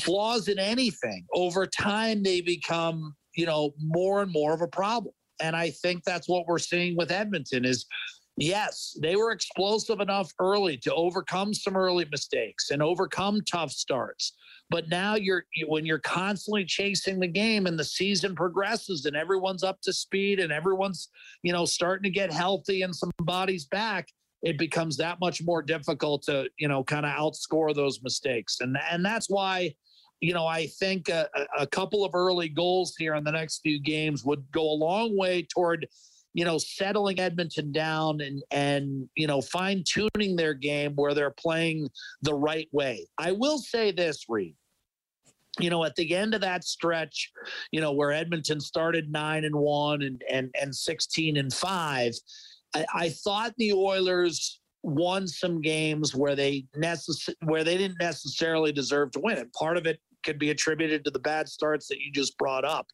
flaws 0.00 0.48
in 0.48 0.58
anything, 0.58 1.24
over 1.34 1.66
time 1.66 2.22
they 2.22 2.40
become, 2.40 3.14
you 3.36 3.46
know, 3.46 3.72
more 3.78 4.22
and 4.22 4.32
more 4.32 4.54
of 4.54 4.62
a 4.62 4.68
problem. 4.68 5.14
And 5.40 5.54
I 5.54 5.70
think 5.70 6.02
that's 6.04 6.28
what 6.28 6.46
we're 6.46 6.58
seeing 6.58 6.96
with 6.96 7.10
Edmonton 7.10 7.64
is 7.64 7.86
yes, 8.36 8.96
they 9.00 9.16
were 9.16 9.32
explosive 9.32 10.00
enough 10.00 10.30
early 10.38 10.76
to 10.78 10.94
overcome 10.94 11.54
some 11.54 11.76
early 11.76 12.06
mistakes 12.10 12.70
and 12.70 12.82
overcome 12.82 13.40
tough 13.50 13.70
starts. 13.70 14.34
But 14.68 14.88
now 14.88 15.14
you're 15.14 15.44
when 15.68 15.86
you're 15.86 16.00
constantly 16.00 16.64
chasing 16.64 17.20
the 17.20 17.28
game 17.28 17.66
and 17.66 17.78
the 17.78 17.84
season 17.84 18.34
progresses 18.34 19.06
and 19.06 19.16
everyone's 19.16 19.62
up 19.62 19.80
to 19.82 19.92
speed 19.92 20.40
and 20.40 20.52
everyone's, 20.52 21.08
you 21.42 21.52
know, 21.52 21.64
starting 21.64 22.02
to 22.04 22.10
get 22.10 22.32
healthy 22.32 22.82
and 22.82 22.94
some 22.94 23.10
bodies 23.20 23.66
back, 23.66 24.08
it 24.46 24.58
becomes 24.58 24.96
that 24.96 25.18
much 25.18 25.42
more 25.42 25.60
difficult 25.60 26.22
to 26.22 26.48
you 26.56 26.68
know 26.68 26.84
kind 26.84 27.04
of 27.04 27.12
outscore 27.12 27.74
those 27.74 28.00
mistakes. 28.02 28.60
And 28.60 28.78
and 28.90 29.04
that's 29.04 29.28
why 29.28 29.74
you 30.20 30.32
know 30.32 30.46
i 30.46 30.66
think 30.66 31.10
a, 31.10 31.28
a, 31.58 31.66
couple 31.66 32.02
of 32.02 32.14
early 32.14 32.48
goals 32.48 32.94
here 32.96 33.16
in 33.16 33.24
the 33.24 33.30
next 33.30 33.58
few 33.58 33.78
games 33.78 34.24
would 34.24 34.42
go 34.50 34.62
a 34.62 34.80
long 34.88 35.14
way 35.14 35.42
toward 35.42 35.86
you 36.32 36.42
know 36.42 36.56
settling 36.56 37.20
edmonton 37.20 37.70
down 37.70 38.22
and 38.22 38.42
and 38.50 39.06
you 39.14 39.26
know 39.26 39.42
fine 39.42 39.84
tuning 39.84 40.34
their 40.34 40.54
game 40.54 40.92
where 40.94 41.12
they're 41.12 41.34
playing 41.36 41.86
the 42.22 42.34
right 42.34 42.68
way. 42.72 43.06
I 43.18 43.32
will 43.32 43.58
say 43.58 43.90
this 43.90 44.24
reed. 44.28 44.54
You 45.58 45.70
know, 45.70 45.84
at 45.84 45.96
the 45.96 46.14
end 46.14 46.34
of 46.34 46.42
that 46.42 46.64
stretch, 46.64 47.32
you 47.72 47.80
know, 47.80 47.92
where 47.92 48.12
Edmonton 48.12 48.60
started 48.60 49.10
nine 49.10 49.44
and 49.44 49.56
one 49.56 50.02
and 50.02 50.22
and 50.30 50.54
and 50.60 50.74
sixteen 50.74 51.38
and 51.38 51.52
five, 51.52 52.12
I, 52.76 52.86
I 52.94 53.08
thought 53.08 53.54
the 53.56 53.72
Oilers 53.72 54.60
won 54.82 55.26
some 55.26 55.60
games 55.60 56.14
where 56.14 56.36
they 56.36 56.66
necess- 56.76 57.34
where 57.44 57.64
they 57.64 57.76
didn't 57.76 58.00
necessarily 58.00 58.72
deserve 58.72 59.10
to 59.12 59.20
win, 59.20 59.38
and 59.38 59.52
part 59.52 59.76
of 59.76 59.86
it 59.86 60.00
could 60.24 60.38
be 60.38 60.50
attributed 60.50 61.04
to 61.04 61.10
the 61.10 61.18
bad 61.18 61.48
starts 61.48 61.88
that 61.88 62.00
you 62.00 62.10
just 62.12 62.36
brought 62.38 62.64
up. 62.64 62.86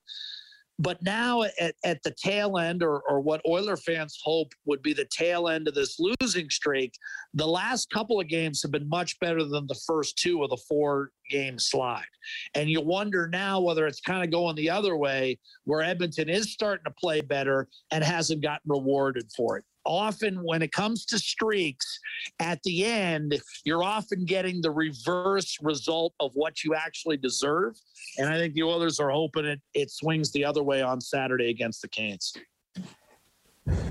But 0.79 1.03
now 1.03 1.43
at, 1.43 1.75
at 1.85 2.03
the 2.03 2.15
tail 2.23 2.59
end, 2.59 2.83
or, 2.83 3.03
or 3.09 3.21
what 3.21 3.43
Oiler 3.47 3.77
fans 3.77 4.19
hope 4.23 4.53
would 4.65 4.83
be 4.83 4.93
the 4.93 5.07
tail 5.17 5.49
end 5.49 5.69
of 5.69 5.75
this 5.75 5.99
losing 6.01 6.49
streak, 6.51 6.95
the 7.35 7.47
last 7.47 7.91
couple 7.91 8.19
of 8.19 8.27
games 8.27 8.63
have 8.63 8.73
been 8.73 8.89
much 8.89 9.19
better 9.21 9.45
than 9.45 9.67
the 9.67 9.81
first 9.87 10.17
two 10.17 10.43
of 10.43 10.51
the 10.51 10.63
four 10.69 11.11
game 11.31 11.59
slide. 11.59 12.07
And 12.55 12.71
you 12.71 12.81
wonder 12.81 13.29
now 13.29 13.61
whether 13.61 13.87
it's 13.87 14.01
kind 14.01 14.25
of 14.25 14.31
going 14.31 14.57
the 14.57 14.71
other 14.71 14.97
way, 14.97 15.39
where 15.65 15.83
Edmonton 15.83 16.29
is 16.29 16.53
starting 16.53 16.85
to 16.85 16.95
play 16.99 17.21
better 17.21 17.69
and 17.91 18.03
hasn't 18.03 18.43
gotten 18.43 18.71
rewarded 18.71 19.31
for 19.37 19.59
it 19.59 19.65
often 19.85 20.37
when 20.43 20.63
it 20.63 20.73
comes 20.73 21.05
to 21.07 21.19
streaks 21.19 21.99
at 22.41 22.63
the 22.63 22.85
end 22.85 23.41
you're 23.65 23.83
often 23.83 24.25
getting 24.25 24.61
the 24.61 24.71
reverse 24.71 25.57
result 25.63 26.15
of 26.21 26.31
what 26.35 26.63
you 26.65 26.75
actually 26.75 27.17
deserve. 27.17 27.75
And 28.19 28.29
i 28.29 28.39
think 28.39 28.55
the 28.55 28.63
oilers 28.63 29.01
are 29.01 29.11
hoping 29.11 29.45
it, 29.45 29.61
it 29.75 29.91
swings 29.91 30.33
the 30.33 30.45
other 30.45 30.63
way 30.63 30.83
on 30.83 31.01
saturday 31.01 31.51
against 31.51 31.83
the 31.83 31.89
canes. 31.89 32.33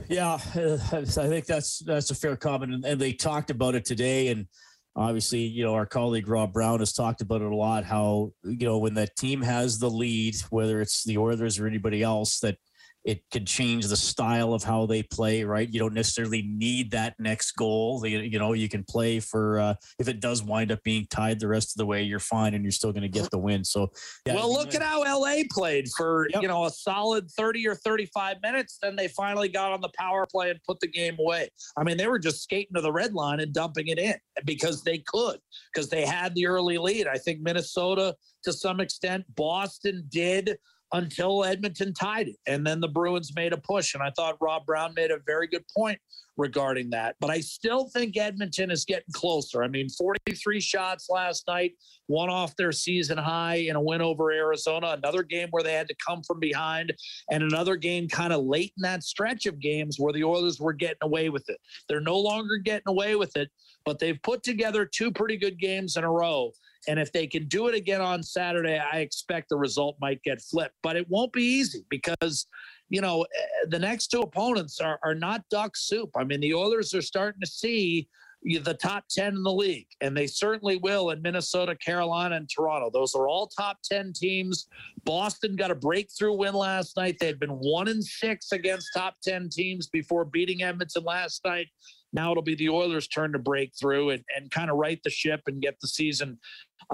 Yeah 0.09 0.39
uh, 0.55 0.77
i 0.93 1.03
think 1.03 1.45
that's 1.45 1.79
that's 1.79 2.11
a 2.11 2.15
fair 2.15 2.35
comment. 2.35 2.73
And, 2.73 2.85
and 2.85 3.01
they 3.01 3.13
talked 3.13 3.49
about 3.49 3.75
it 3.75 3.85
today. 3.85 4.29
And 4.29 4.47
obviously 4.95 5.39
you 5.39 5.63
know 5.63 5.73
our 5.73 5.85
colleague 5.85 6.27
rob 6.27 6.51
brown 6.51 6.79
has 6.79 6.91
talked 6.91 7.21
about 7.21 7.41
it 7.41 7.49
a 7.49 7.55
lot 7.55 7.85
how 7.85 8.31
you 8.43 8.65
know 8.65 8.77
when 8.77 8.93
that 8.93 9.15
team 9.15 9.41
has 9.41 9.79
the 9.79 9.89
lead 9.89 10.35
whether 10.49 10.81
it's 10.81 11.03
the 11.05 11.17
oilers 11.17 11.59
or 11.59 11.65
anybody 11.65 12.03
else 12.03 12.39
that 12.39 12.57
it 13.03 13.23
could 13.31 13.47
change 13.47 13.87
the 13.87 13.95
style 13.95 14.53
of 14.53 14.63
how 14.63 14.85
they 14.85 15.01
play, 15.01 15.43
right? 15.43 15.67
You 15.71 15.79
don't 15.79 15.93
necessarily 15.93 16.43
need 16.43 16.91
that 16.91 17.15
next 17.19 17.53
goal. 17.53 18.05
You, 18.05 18.37
know, 18.37 18.53
you 18.53 18.69
can 18.69 18.83
play 18.83 19.19
for 19.19 19.59
uh, 19.59 19.73
if 19.99 20.07
it 20.07 20.19
does 20.19 20.43
wind 20.43 20.71
up 20.71 20.83
being 20.83 21.07
tied 21.09 21.39
the 21.39 21.47
rest 21.47 21.73
of 21.73 21.77
the 21.77 21.85
way, 21.85 22.03
you're 22.03 22.19
fine 22.19 22.53
and 22.53 22.63
you're 22.63 22.71
still 22.71 22.91
going 22.91 23.01
to 23.03 23.09
get 23.09 23.29
the 23.31 23.39
win. 23.39 23.63
So, 23.63 23.91
yeah, 24.25 24.35
well, 24.35 24.51
look 24.51 24.75
at 24.75 24.83
how 24.83 25.03
LA 25.03 25.43
played 25.49 25.87
for 25.97 26.27
yep. 26.31 26.41
you 26.41 26.47
know 26.47 26.65
a 26.65 26.69
solid 26.69 27.29
30 27.31 27.67
or 27.67 27.75
35 27.75 28.37
minutes. 28.43 28.77
Then 28.81 28.95
they 28.95 29.07
finally 29.07 29.49
got 29.49 29.71
on 29.71 29.81
the 29.81 29.91
power 29.97 30.27
play 30.29 30.51
and 30.51 30.59
put 30.63 30.79
the 30.79 30.87
game 30.87 31.17
away. 31.19 31.49
I 31.77 31.83
mean, 31.83 31.97
they 31.97 32.07
were 32.07 32.19
just 32.19 32.43
skating 32.43 32.75
to 32.75 32.81
the 32.81 32.91
red 32.91 33.13
line 33.13 33.39
and 33.39 33.53
dumping 33.53 33.87
it 33.87 33.97
in 33.97 34.15
because 34.45 34.83
they 34.83 35.03
could, 35.07 35.39
because 35.73 35.89
they 35.89 36.05
had 36.05 36.35
the 36.35 36.45
early 36.45 36.77
lead. 36.77 37.07
I 37.07 37.17
think 37.17 37.41
Minnesota 37.41 38.15
to 38.43 38.53
some 38.53 38.79
extent, 38.79 39.25
Boston 39.35 40.05
did 40.09 40.57
until 40.93 41.45
Edmonton 41.45 41.93
tied 41.93 42.29
it. 42.29 42.35
And 42.47 42.65
then 42.65 42.79
the 42.79 42.87
Bruins 42.87 43.33
made 43.35 43.53
a 43.53 43.57
push. 43.57 43.93
And 43.93 44.03
I 44.03 44.11
thought 44.15 44.37
Rob 44.41 44.65
Brown 44.65 44.93
made 44.95 45.11
a 45.11 45.19
very 45.25 45.47
good 45.47 45.63
point 45.75 45.99
regarding 46.37 46.89
that. 46.89 47.15
But 47.19 47.29
I 47.29 47.39
still 47.39 47.89
think 47.89 48.17
Edmonton 48.17 48.71
is 48.71 48.85
getting 48.85 49.13
closer. 49.13 49.63
I 49.63 49.67
mean, 49.67 49.89
43 49.89 50.59
shots 50.59 51.07
last 51.09 51.45
night, 51.47 51.73
one 52.07 52.29
off 52.29 52.55
their 52.55 52.71
season 52.71 53.17
high 53.17 53.55
in 53.55 53.75
a 53.75 53.81
win 53.81 54.01
over 54.01 54.31
Arizona, 54.31 54.97
another 54.97 55.23
game 55.23 55.47
where 55.51 55.63
they 55.63 55.73
had 55.73 55.87
to 55.87 55.95
come 56.05 56.23
from 56.23 56.39
behind, 56.39 56.93
and 57.29 57.43
another 57.43 57.75
game 57.75 58.07
kind 58.07 58.33
of 58.33 58.43
late 58.43 58.73
in 58.77 58.81
that 58.81 59.03
stretch 59.03 59.45
of 59.45 59.59
games 59.59 59.97
where 59.99 60.13
the 60.13 60.23
Oilers 60.23 60.59
were 60.59 60.73
getting 60.73 60.97
away 61.03 61.29
with 61.29 61.47
it. 61.47 61.57
They're 61.87 62.01
no 62.01 62.19
longer 62.19 62.57
getting 62.57 62.87
away 62.87 63.15
with 63.15 63.35
it, 63.37 63.49
but 63.85 63.99
they've 63.99 64.21
put 64.23 64.43
together 64.43 64.85
two 64.85 65.11
pretty 65.11 65.37
good 65.37 65.59
games 65.59 65.95
in 65.95 66.03
a 66.03 66.11
row. 66.11 66.51
And 66.87 66.99
if 66.99 67.11
they 67.11 67.27
can 67.27 67.47
do 67.47 67.67
it 67.67 67.75
again 67.75 68.01
on 68.01 68.23
Saturday, 68.23 68.79
I 68.79 68.99
expect 68.99 69.49
the 69.49 69.57
result 69.57 69.97
might 70.01 70.21
get 70.23 70.41
flipped. 70.41 70.75
But 70.81 70.95
it 70.95 71.07
won't 71.09 71.31
be 71.31 71.43
easy 71.43 71.85
because, 71.89 72.47
you 72.89 73.01
know, 73.01 73.21
eh, 73.23 73.65
the 73.69 73.79
next 73.79 74.07
two 74.07 74.21
opponents 74.21 74.79
are, 74.79 74.99
are 75.03 75.15
not 75.15 75.43
duck 75.49 75.77
soup. 75.77 76.09
I 76.15 76.23
mean, 76.23 76.39
the 76.39 76.53
Oilers 76.53 76.93
are 76.93 77.01
starting 77.01 77.41
to 77.41 77.47
see 77.47 78.07
the 78.43 78.73
top 78.73 79.05
10 79.09 79.35
in 79.35 79.43
the 79.43 79.53
league, 79.53 79.87
and 80.01 80.17
they 80.17 80.25
certainly 80.25 80.77
will 80.77 81.11
in 81.11 81.21
Minnesota, 81.21 81.75
Carolina, 81.75 82.35
and 82.35 82.49
Toronto. 82.49 82.89
Those 82.91 83.13
are 83.13 83.27
all 83.27 83.47
top 83.47 83.77
10 83.83 84.13
teams. 84.13 84.67
Boston 85.03 85.55
got 85.55 85.69
a 85.69 85.75
breakthrough 85.75 86.33
win 86.33 86.55
last 86.55 86.97
night. 86.97 87.17
They 87.19 87.27
had 87.27 87.39
been 87.39 87.51
one 87.51 87.87
and 87.87 88.03
six 88.03 88.51
against 88.51 88.89
top 88.95 89.15
10 89.23 89.49
teams 89.49 89.87
before 89.87 90.25
beating 90.25 90.63
Edmonton 90.63 91.03
last 91.03 91.45
night. 91.45 91.67
Now 92.13 92.31
it'll 92.31 92.43
be 92.43 92.55
the 92.55 92.69
Oilers' 92.69 93.07
turn 93.07 93.31
to 93.33 93.39
break 93.39 93.71
through 93.79 94.11
and, 94.11 94.23
and 94.35 94.51
kind 94.51 94.69
of 94.69 94.77
right 94.77 94.99
the 95.03 95.09
ship 95.09 95.41
and 95.47 95.61
get 95.61 95.79
the 95.81 95.87
season 95.87 96.39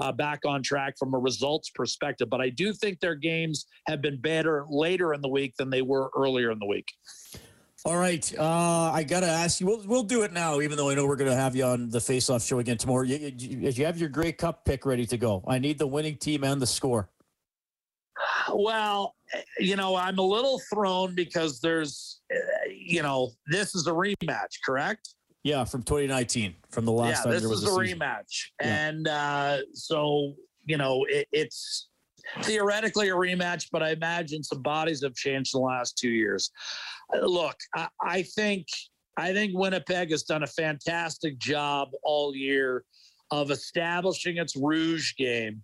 uh, 0.00 0.12
back 0.12 0.40
on 0.46 0.62
track 0.62 0.94
from 0.98 1.14
a 1.14 1.18
results 1.18 1.70
perspective. 1.70 2.28
But 2.30 2.40
I 2.40 2.50
do 2.50 2.72
think 2.72 3.00
their 3.00 3.14
games 3.14 3.66
have 3.86 4.00
been 4.00 4.20
better 4.20 4.64
later 4.68 5.14
in 5.14 5.20
the 5.20 5.28
week 5.28 5.54
than 5.56 5.70
they 5.70 5.82
were 5.82 6.10
earlier 6.16 6.50
in 6.50 6.58
the 6.58 6.66
week. 6.66 6.88
All 7.84 7.96
right, 7.96 8.38
uh, 8.38 8.90
I 8.92 9.04
gotta 9.04 9.28
ask 9.28 9.60
you. 9.60 9.66
We'll 9.66 9.82
we'll 9.86 10.02
do 10.02 10.22
it 10.22 10.32
now, 10.32 10.60
even 10.60 10.76
though 10.76 10.90
I 10.90 10.94
know 10.94 11.06
we're 11.06 11.16
gonna 11.16 11.36
have 11.36 11.54
you 11.54 11.64
on 11.64 11.88
the 11.90 12.00
face-off 12.00 12.42
show 12.42 12.58
again 12.58 12.76
tomorrow. 12.76 13.04
You, 13.04 13.32
you, 13.38 13.70
you 13.70 13.86
have 13.86 13.98
your 13.98 14.08
Grey 14.08 14.32
Cup 14.32 14.64
pick 14.64 14.84
ready 14.84 15.06
to 15.06 15.16
go. 15.16 15.44
I 15.46 15.60
need 15.60 15.78
the 15.78 15.86
winning 15.86 16.16
team 16.16 16.42
and 16.42 16.60
the 16.60 16.66
score. 16.66 17.08
Well, 18.52 19.14
you 19.58 19.76
know, 19.76 19.94
I'm 19.94 20.18
a 20.18 20.22
little 20.22 20.60
thrown 20.72 21.14
because 21.14 21.60
there's, 21.60 22.20
you 22.88 23.02
know, 23.02 23.30
this 23.46 23.74
is 23.74 23.86
a 23.86 23.92
rematch, 23.92 24.56
correct? 24.64 25.14
Yeah, 25.44 25.64
from 25.64 25.82
2019, 25.82 26.54
from 26.70 26.84
the 26.84 26.92
last 26.92 27.18
yeah, 27.18 27.22
time 27.22 27.32
this 27.32 27.42
there 27.42 27.50
was 27.50 27.64
a 27.64 27.68
rematch, 27.68 28.50
yeah. 28.60 28.88
and 28.88 29.08
uh, 29.08 29.58
so 29.72 30.34
you 30.64 30.76
know, 30.76 31.04
it, 31.08 31.26
it's 31.32 31.88
theoretically 32.42 33.08
a 33.08 33.14
rematch, 33.14 33.68
but 33.72 33.82
I 33.82 33.90
imagine 33.90 34.42
some 34.42 34.62
bodies 34.62 35.02
have 35.02 35.14
changed 35.14 35.54
in 35.54 35.60
the 35.60 35.66
last 35.66 35.96
two 35.96 36.10
years. 36.10 36.50
Uh, 37.14 37.24
look, 37.24 37.56
I, 37.74 37.88
I 38.02 38.22
think 38.22 38.66
I 39.16 39.32
think 39.32 39.52
Winnipeg 39.54 40.10
has 40.10 40.22
done 40.22 40.42
a 40.42 40.46
fantastic 40.46 41.38
job 41.38 41.88
all 42.04 42.34
year 42.34 42.84
of 43.30 43.50
establishing 43.50 44.36
its 44.36 44.56
Rouge 44.56 45.14
game. 45.16 45.62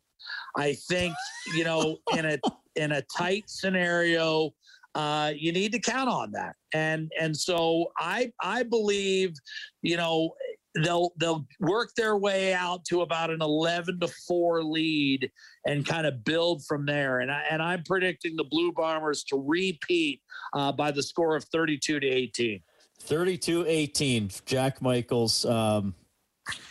I 0.57 0.75
think, 0.89 1.15
you 1.55 1.65
know, 1.65 1.99
in 2.17 2.25
a 2.25 2.39
in 2.77 2.93
a 2.93 3.03
tight 3.17 3.45
scenario, 3.47 4.51
uh, 4.95 5.33
you 5.37 5.53
need 5.53 5.73
to 5.73 5.79
count 5.79 6.09
on 6.09 6.33
that. 6.33 6.57
And 6.73 7.11
and 7.21 7.37
so 7.37 7.93
I 7.99 8.33
I 8.41 8.63
believe, 8.63 9.35
you 9.83 9.97
know, 9.97 10.35
they'll 10.83 11.13
they'll 11.19 11.47
work 11.61 11.91
their 11.97 12.17
way 12.17 12.53
out 12.53 12.85
to 12.87 13.03
about 13.03 13.31
an 13.31 13.41
11 13.41 14.01
to 14.01 14.09
4 14.27 14.63
lead 14.63 15.31
and 15.67 15.87
kind 15.87 16.07
of 16.07 16.25
build 16.25 16.65
from 16.67 16.85
there 16.85 17.21
and 17.21 17.31
I, 17.31 17.45
and 17.51 17.63
I'm 17.63 17.83
predicting 17.85 18.35
the 18.37 18.45
Blue 18.45 18.73
Bombers 18.73 19.23
to 19.25 19.37
repeat 19.37 20.21
uh, 20.53 20.73
by 20.73 20.91
the 20.91 21.03
score 21.03 21.37
of 21.37 21.45
32 21.45 22.01
to 22.01 22.07
18 22.07 22.61
32-18 23.07 24.45
Jack 24.47 24.83
Michaels 24.83 25.45
um, 25.45 25.95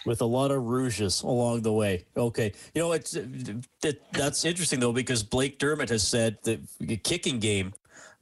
with 0.05 0.21
a 0.21 0.25
lot 0.25 0.51
of 0.51 0.63
rouges 0.63 1.21
along 1.21 1.61
the 1.61 1.71
way. 1.71 2.05
Okay. 2.17 2.51
You 2.73 2.81
know, 2.81 2.91
it's 2.93 3.15
it, 3.15 4.01
that's 4.11 4.43
interesting 4.43 4.79
though 4.79 4.93
because 4.93 5.21
Blake 5.23 5.59
Dermott 5.59 5.89
has 5.89 6.05
said 6.05 6.37
the 6.43 6.59
kicking 6.97 7.39
game 7.39 7.73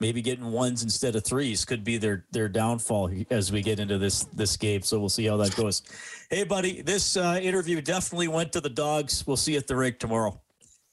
maybe 0.02 0.22
getting 0.22 0.52
ones 0.52 0.82
instead 0.82 1.16
of 1.16 1.24
threes 1.24 1.64
could 1.64 1.84
be 1.84 1.98
their 1.98 2.26
their 2.32 2.50
downfall 2.50 3.12
as 3.30 3.52
we 3.52 3.62
get 3.62 3.80
into 3.80 3.98
this 3.98 4.24
this 4.34 4.58
game. 4.58 4.82
So 4.82 5.00
we'll 5.00 5.10
see 5.10 5.28
how 5.28 5.38
that 5.38 5.56
goes. 5.56 5.84
Hey, 6.30 6.44
buddy, 6.44 6.82
this 6.82 7.16
uh, 7.16 7.40
interview 7.42 7.80
definitely 7.80 8.28
went 8.28 8.52
to 8.54 8.62
the 8.62 8.70
dogs. 8.70 9.26
We'll 9.26 9.38
see 9.38 9.54
you 9.54 9.60
at 9.60 9.68
the 9.68 9.76
rink 9.76 10.00
tomorrow. 10.00 10.42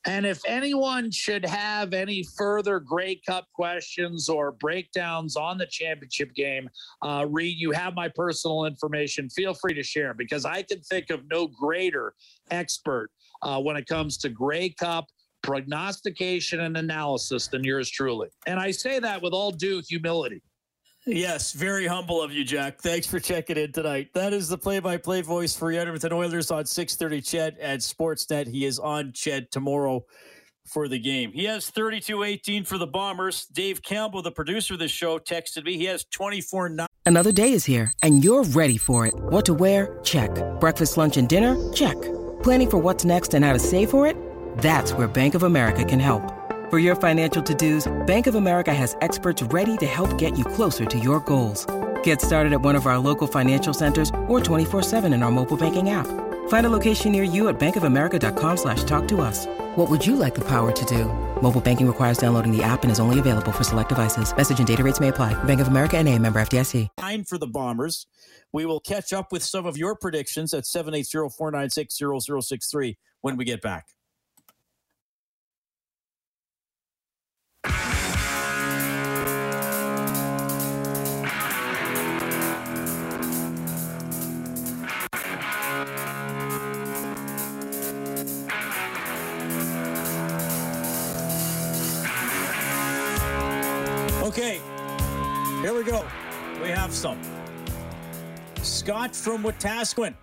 And 0.06 0.24
if 0.24 0.40
anyone 0.46 1.10
should 1.10 1.44
have 1.44 1.92
any 1.92 2.22
further 2.36 2.78
Grey 2.78 3.20
Cup 3.26 3.46
questions 3.52 4.28
or 4.28 4.52
breakdowns 4.52 5.36
on 5.36 5.58
the 5.58 5.66
championship 5.66 6.34
game, 6.34 6.70
uh, 7.02 7.26
Reed, 7.28 7.58
you 7.58 7.72
have 7.72 7.94
my 7.94 8.08
personal 8.14 8.64
information. 8.64 9.28
Feel 9.28 9.54
free 9.54 9.74
to 9.74 9.82
share 9.82 10.14
because 10.14 10.44
I 10.44 10.62
can 10.62 10.80
think 10.82 11.10
of 11.10 11.22
no 11.30 11.48
greater 11.48 12.14
expert 12.50 13.10
uh, 13.42 13.60
when 13.60 13.76
it 13.76 13.86
comes 13.86 14.16
to 14.18 14.28
Grey 14.28 14.70
Cup 14.70 15.06
prognostication 15.42 16.60
and 16.60 16.76
analysis 16.76 17.48
than 17.48 17.64
yours 17.64 17.90
truly. 17.90 18.28
And 18.46 18.58
I 18.58 18.70
say 18.70 18.98
that 18.98 19.22
with 19.22 19.32
all 19.32 19.50
due 19.50 19.82
humility. 19.88 20.42
Yes, 21.06 21.52
very 21.52 21.86
humble 21.86 22.20
of 22.20 22.32
you, 22.32 22.44
Jack. 22.44 22.80
Thanks 22.82 23.06
for 23.06 23.18
checking 23.18 23.56
in 23.56 23.72
tonight. 23.72 24.08
That 24.12 24.34
is 24.34 24.48
the 24.48 24.58
play-by-play 24.58 25.22
voice 25.22 25.56
for 25.56 25.72
the 25.72 25.78
Edmonton 25.78 26.12
Oilers 26.12 26.50
on 26.50 26.64
6:30 26.64 27.22
CHED 27.22 27.58
at 27.60 27.80
Sportsnet. 27.80 28.46
He 28.46 28.66
is 28.66 28.78
on 28.78 29.12
CHED 29.14 29.50
tomorrow 29.50 30.04
for 30.66 30.86
the 30.86 30.98
game. 30.98 31.32
He 31.32 31.44
has 31.44 31.70
32-18 31.70 32.66
for 32.66 32.76
the 32.76 32.86
Bombers. 32.86 33.46
Dave 33.46 33.82
Campbell, 33.82 34.20
the 34.20 34.30
producer 34.30 34.74
of 34.74 34.80
the 34.80 34.88
show, 34.88 35.18
texted 35.18 35.64
me. 35.64 35.78
He 35.78 35.84
has 35.86 36.04
24 36.04 36.68
9 36.68 36.86
Another 37.06 37.32
day 37.32 37.52
is 37.52 37.64
here 37.64 37.90
and 38.02 38.22
you're 38.22 38.44
ready 38.44 38.76
for 38.76 39.06
it. 39.06 39.14
What 39.14 39.46
to 39.46 39.54
wear? 39.54 39.98
Check. 40.04 40.30
Breakfast, 40.60 40.98
lunch 40.98 41.16
and 41.16 41.26
dinner? 41.26 41.56
Check. 41.72 41.96
Planning 42.42 42.68
for 42.68 42.76
what's 42.76 43.06
next 43.06 43.32
and 43.32 43.42
how 43.42 43.54
to 43.54 43.58
save 43.58 43.90
for 43.90 44.06
it? 44.06 44.27
That's 44.58 44.92
where 44.92 45.06
Bank 45.06 45.34
of 45.34 45.44
America 45.44 45.84
can 45.84 46.00
help. 46.00 46.34
For 46.68 46.78
your 46.78 46.96
financial 46.96 47.42
to-dos, 47.42 47.86
Bank 48.06 48.26
of 48.26 48.34
America 48.34 48.74
has 48.74 48.94
experts 49.00 49.42
ready 49.44 49.78
to 49.78 49.86
help 49.86 50.18
get 50.18 50.36
you 50.36 50.44
closer 50.44 50.84
to 50.84 50.98
your 50.98 51.20
goals. 51.20 51.64
Get 52.02 52.20
started 52.20 52.52
at 52.52 52.60
one 52.60 52.76
of 52.76 52.86
our 52.86 52.98
local 52.98 53.26
financial 53.26 53.72
centers 53.72 54.10
or 54.26 54.40
24-7 54.40 55.14
in 55.14 55.22
our 55.22 55.30
mobile 55.30 55.56
banking 55.56 55.88
app. 55.88 56.06
Find 56.48 56.66
a 56.66 56.70
location 56.70 57.12
near 57.12 57.22
you 57.22 57.48
at 57.48 57.58
bankofamerica.com 57.58 58.56
slash 58.56 58.84
talk 58.84 59.08
to 59.08 59.22
us. 59.22 59.46
What 59.76 59.88
would 59.90 60.06
you 60.06 60.16
like 60.16 60.34
the 60.34 60.44
power 60.44 60.72
to 60.72 60.84
do? 60.86 61.04
Mobile 61.40 61.62
banking 61.62 61.86
requires 61.86 62.18
downloading 62.18 62.54
the 62.54 62.62
app 62.62 62.82
and 62.82 62.90
is 62.90 62.98
only 62.98 63.20
available 63.20 63.52
for 63.52 63.64
select 63.64 63.90
devices. 63.90 64.36
Message 64.36 64.58
and 64.58 64.66
data 64.66 64.82
rates 64.82 64.98
may 64.98 65.08
apply. 65.08 65.32
Bank 65.44 65.60
of 65.60 65.68
America 65.68 65.96
and 65.96 66.08
a 66.08 66.18
member 66.18 66.40
FDIC. 66.40 66.88
Time 66.96 67.22
for 67.22 67.38
the 67.38 67.46
Bombers. 67.46 68.08
We 68.52 68.66
will 68.66 68.80
catch 68.80 69.12
up 69.12 69.30
with 69.30 69.44
some 69.44 69.66
of 69.66 69.76
your 69.76 69.94
predictions 69.94 70.52
at 70.52 70.64
780-496-0063 70.64 72.96
when 73.20 73.36
we 73.36 73.44
get 73.44 73.62
back. 73.62 73.86
Okay, 94.38 94.60
here 95.62 95.74
we 95.74 95.82
go. 95.82 96.06
We 96.62 96.68
have 96.68 96.92
some. 96.92 97.20
Scott 98.62 99.16
from 99.16 99.42
Wetaskiwin. 99.42 100.14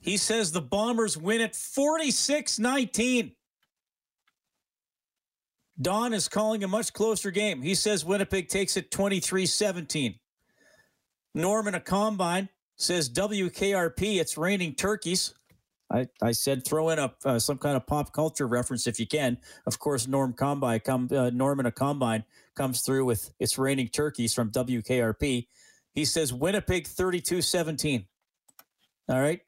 He 0.00 0.16
says 0.16 0.50
the 0.50 0.60
Bombers 0.60 1.16
win 1.16 1.40
at 1.40 1.54
46 1.54 2.58
19. 2.58 3.30
Don 5.80 6.12
is 6.14 6.26
calling 6.26 6.64
a 6.64 6.68
much 6.68 6.92
closer 6.92 7.30
game. 7.30 7.62
He 7.62 7.76
says 7.76 8.04
Winnipeg 8.04 8.48
takes 8.48 8.76
it 8.76 8.90
23 8.90 9.46
17. 9.46 10.18
Norman, 11.36 11.76
a 11.76 11.80
combine, 11.80 12.48
says 12.74 13.08
WKRP, 13.08 14.18
it's 14.18 14.36
raining 14.36 14.74
turkeys. 14.74 15.32
I, 15.90 16.06
I 16.20 16.32
said 16.32 16.64
throw 16.66 16.90
in 16.90 16.98
a 16.98 17.12
uh, 17.24 17.38
some 17.38 17.58
kind 17.58 17.76
of 17.76 17.86
pop 17.86 18.12
culture 18.12 18.46
reference 18.46 18.86
if 18.86 19.00
you 19.00 19.06
can. 19.06 19.38
Of 19.66 19.78
course, 19.78 20.06
Norm 20.06 20.34
Combine 20.34 20.80
come 20.80 21.08
uh, 21.10 21.30
Norman 21.30 21.66
a 21.66 21.72
combine 21.72 22.24
comes 22.54 22.82
through 22.82 23.06
with 23.06 23.32
it's 23.38 23.56
raining 23.58 23.88
turkeys 23.88 24.34
from 24.34 24.50
WKRP. 24.50 25.46
He 25.94 26.04
says 26.04 26.32
Winnipeg 26.32 26.84
32-17. 26.84 28.06
All 29.08 29.20
right. 29.20 29.40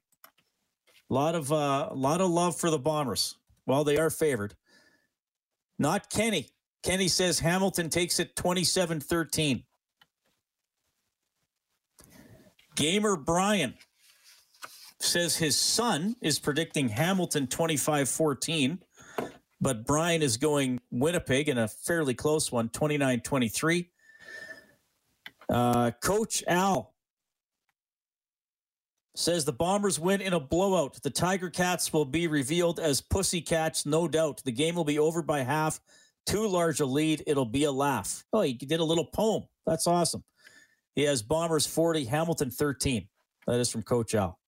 A 1.10 1.14
lot 1.14 1.34
of 1.34 1.52
uh, 1.52 1.88
a 1.90 1.94
lot 1.94 2.20
of 2.20 2.30
love 2.30 2.56
for 2.56 2.70
the 2.70 2.78
Bombers. 2.78 3.36
Well, 3.66 3.84
they 3.84 3.98
are 3.98 4.10
favored. 4.10 4.54
Not 5.78 6.10
Kenny. 6.10 6.48
Kenny 6.82 7.08
says 7.08 7.40
Hamilton 7.40 7.90
takes 7.90 8.18
it 8.18 8.34
27-13. 8.36 9.64
Gamer 12.74 13.16
Brian 13.16 13.74
says 15.00 15.36
his 15.36 15.56
son 15.56 16.14
is 16.20 16.38
predicting 16.38 16.88
Hamilton 16.88 17.46
25 17.46 18.08
14, 18.08 18.78
but 19.60 19.86
Brian 19.86 20.22
is 20.22 20.36
going 20.36 20.80
Winnipeg 20.90 21.48
in 21.48 21.58
a 21.58 21.68
fairly 21.68 22.14
close 22.14 22.52
one, 22.52 22.68
29 22.68 23.20
23. 23.20 23.90
Uh, 25.48 25.90
Coach 26.00 26.44
Al 26.46 26.94
says 29.16 29.44
the 29.44 29.52
Bombers 29.52 29.98
win 29.98 30.20
in 30.20 30.32
a 30.32 30.40
blowout. 30.40 31.02
The 31.02 31.10
Tiger 31.10 31.50
Cats 31.50 31.92
will 31.92 32.04
be 32.04 32.26
revealed 32.26 32.78
as 32.78 33.00
Pussy 33.00 33.40
Cats, 33.40 33.84
no 33.84 34.06
doubt. 34.06 34.42
The 34.44 34.52
game 34.52 34.76
will 34.76 34.84
be 34.84 34.98
over 34.98 35.22
by 35.22 35.40
half. 35.40 35.80
Too 36.26 36.46
large 36.46 36.80
a 36.80 36.86
lead. 36.86 37.24
It'll 37.26 37.44
be 37.44 37.64
a 37.64 37.72
laugh. 37.72 38.24
Oh, 38.32 38.42
he 38.42 38.52
did 38.52 38.80
a 38.80 38.84
little 38.84 39.06
poem. 39.06 39.44
That's 39.66 39.86
awesome. 39.86 40.22
He 40.94 41.02
has 41.02 41.22
Bombers 41.22 41.66
40, 41.66 42.04
Hamilton 42.04 42.50
13. 42.50 43.08
That 43.46 43.58
is 43.58 43.70
from 43.70 43.82
Coach 43.82 44.14
Al. 44.14 44.39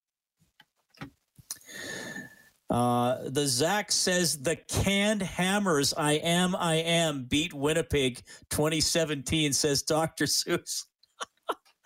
Uh, 2.72 3.28
the 3.28 3.46
Zach 3.46 3.92
says 3.92 4.40
the 4.40 4.56
canned 4.56 5.20
hammers. 5.20 5.92
I 5.92 6.12
am, 6.12 6.56
I 6.56 6.76
am. 6.76 7.24
Beat 7.24 7.52
Winnipeg 7.52 8.22
2017, 8.48 9.52
says 9.52 9.82
Dr. 9.82 10.24
Seuss. 10.24 10.87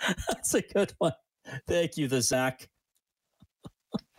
That's 0.28 0.54
a 0.54 0.62
good 0.62 0.92
one. 0.98 1.14
Thank 1.66 1.96
you, 1.96 2.06
the 2.06 2.22
Zach. 2.22 2.68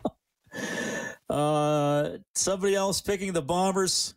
uh, 1.30 2.10
somebody 2.36 2.75
else 2.75 2.99
picking 2.99 3.32
the 3.32 3.41
Bombers 3.41 4.15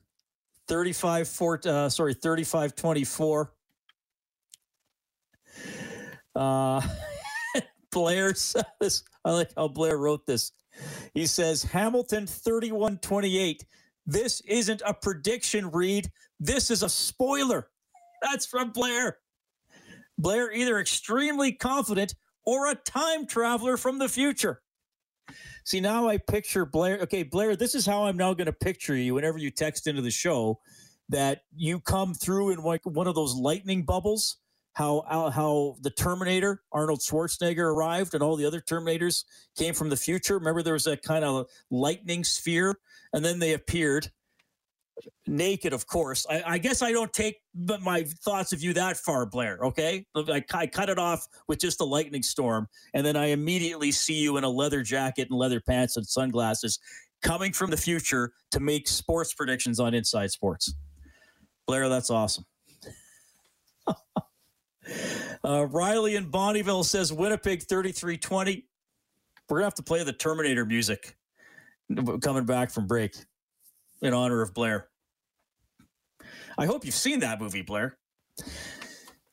35 0.66 1.28
4, 1.28 1.60
uh, 1.66 1.88
sorry, 1.88 2.14
35 2.14 2.74
24. 2.74 3.52
Uh, 6.34 6.82
Blair 7.92 8.34
says, 8.34 9.04
I 9.24 9.30
like 9.30 9.52
how 9.56 9.68
Blair 9.68 9.96
wrote 9.96 10.26
this. 10.26 10.50
He 11.14 11.26
says 11.26 11.62
Hamilton 11.62 12.26
31 12.26 12.98
28. 12.98 13.64
This 14.06 14.40
isn't 14.42 14.82
a 14.84 14.94
prediction, 14.94 15.70
Reed. 15.70 16.10
This 16.38 16.70
is 16.70 16.82
a 16.82 16.88
spoiler. 16.88 17.68
That's 18.22 18.46
from 18.46 18.70
Blair. 18.70 19.18
Blair 20.18 20.52
either 20.52 20.78
extremely 20.78 21.52
confident 21.52 22.14
or 22.44 22.70
a 22.70 22.74
time 22.74 23.26
traveler 23.26 23.76
from 23.76 23.98
the 23.98 24.08
future. 24.08 24.62
See, 25.64 25.80
now 25.80 26.08
I 26.08 26.18
picture 26.18 26.66
Blair. 26.66 26.98
Okay, 27.02 27.22
Blair, 27.22 27.56
this 27.56 27.74
is 27.74 27.86
how 27.86 28.04
I'm 28.04 28.16
now 28.16 28.34
going 28.34 28.46
to 28.46 28.52
picture 28.52 28.96
you 28.96 29.14
whenever 29.14 29.38
you 29.38 29.50
text 29.50 29.86
into 29.86 30.02
the 30.02 30.10
show 30.10 30.60
that 31.08 31.42
you 31.54 31.80
come 31.80 32.14
through 32.14 32.50
in 32.50 32.58
like 32.62 32.84
one 32.84 33.06
of 33.06 33.14
those 33.14 33.34
lightning 33.34 33.84
bubbles 33.84 34.38
how 34.74 35.30
how 35.34 35.76
the 35.80 35.90
Terminator 35.90 36.62
Arnold 36.72 37.00
Schwarzenegger 37.00 37.58
arrived 37.58 38.14
and 38.14 38.22
all 38.22 38.36
the 38.36 38.46
other 38.46 38.60
Terminators 38.60 39.24
came 39.56 39.74
from 39.74 39.88
the 39.88 39.96
future. 39.96 40.38
Remember, 40.38 40.62
there 40.62 40.74
was 40.74 40.86
a 40.86 40.96
kind 40.96 41.24
of 41.24 41.46
lightning 41.70 42.24
sphere, 42.24 42.76
and 43.12 43.24
then 43.24 43.38
they 43.38 43.52
appeared. 43.52 44.10
naked, 45.26 45.72
of 45.72 45.86
course. 45.86 46.26
I, 46.28 46.42
I, 46.46 46.58
guess 46.58 46.82
I 46.82 46.92
don't 46.92 47.12
take 47.12 47.40
my 47.54 48.04
thoughts 48.04 48.52
of 48.52 48.62
you 48.62 48.74
that 48.74 48.98
far, 48.98 49.24
Blair. 49.26 49.58
Okay, 49.62 50.04
I, 50.14 50.44
I, 50.52 50.66
cut 50.66 50.90
it 50.90 50.98
off 50.98 51.26
with 51.48 51.58
just 51.58 51.80
a 51.80 51.84
lightning 51.84 52.22
storm, 52.22 52.68
and 52.94 53.04
then 53.04 53.16
I 53.16 53.26
immediately 53.26 53.92
see 53.92 54.20
you 54.20 54.36
in 54.36 54.44
a 54.44 54.50
leather 54.50 54.82
jacket 54.82 55.28
and 55.30 55.38
leather 55.38 55.60
pants 55.60 55.96
and 55.96 56.06
sunglasses, 56.06 56.78
coming 57.22 57.52
from 57.52 57.70
the 57.70 57.76
future 57.76 58.32
to 58.50 58.60
make 58.60 58.88
sports 58.88 59.32
predictions 59.34 59.80
on 59.80 59.94
Inside 59.94 60.30
Sports. 60.30 60.74
Blair, 61.66 61.88
that's 61.88 62.10
awesome. 62.10 62.44
uh, 65.44 65.66
Riley 65.66 66.16
in 66.16 66.30
Bonnyville 66.30 66.84
says 66.84 67.12
Winnipeg 67.12 67.64
33-20. 67.64 68.64
We're 69.48 69.58
gonna 69.58 69.66
have 69.66 69.74
to 69.74 69.82
play 69.82 70.02
the 70.04 70.12
Terminator 70.12 70.64
music 70.64 71.16
coming 72.22 72.44
back 72.44 72.70
from 72.70 72.86
break 72.86 73.16
in 74.00 74.14
honor 74.14 74.42
of 74.42 74.54
Blair. 74.54 74.88
I 76.56 76.66
hope 76.66 76.84
you've 76.84 76.94
seen 76.94 77.20
that 77.20 77.40
movie, 77.40 77.62
Blair. 77.62 77.96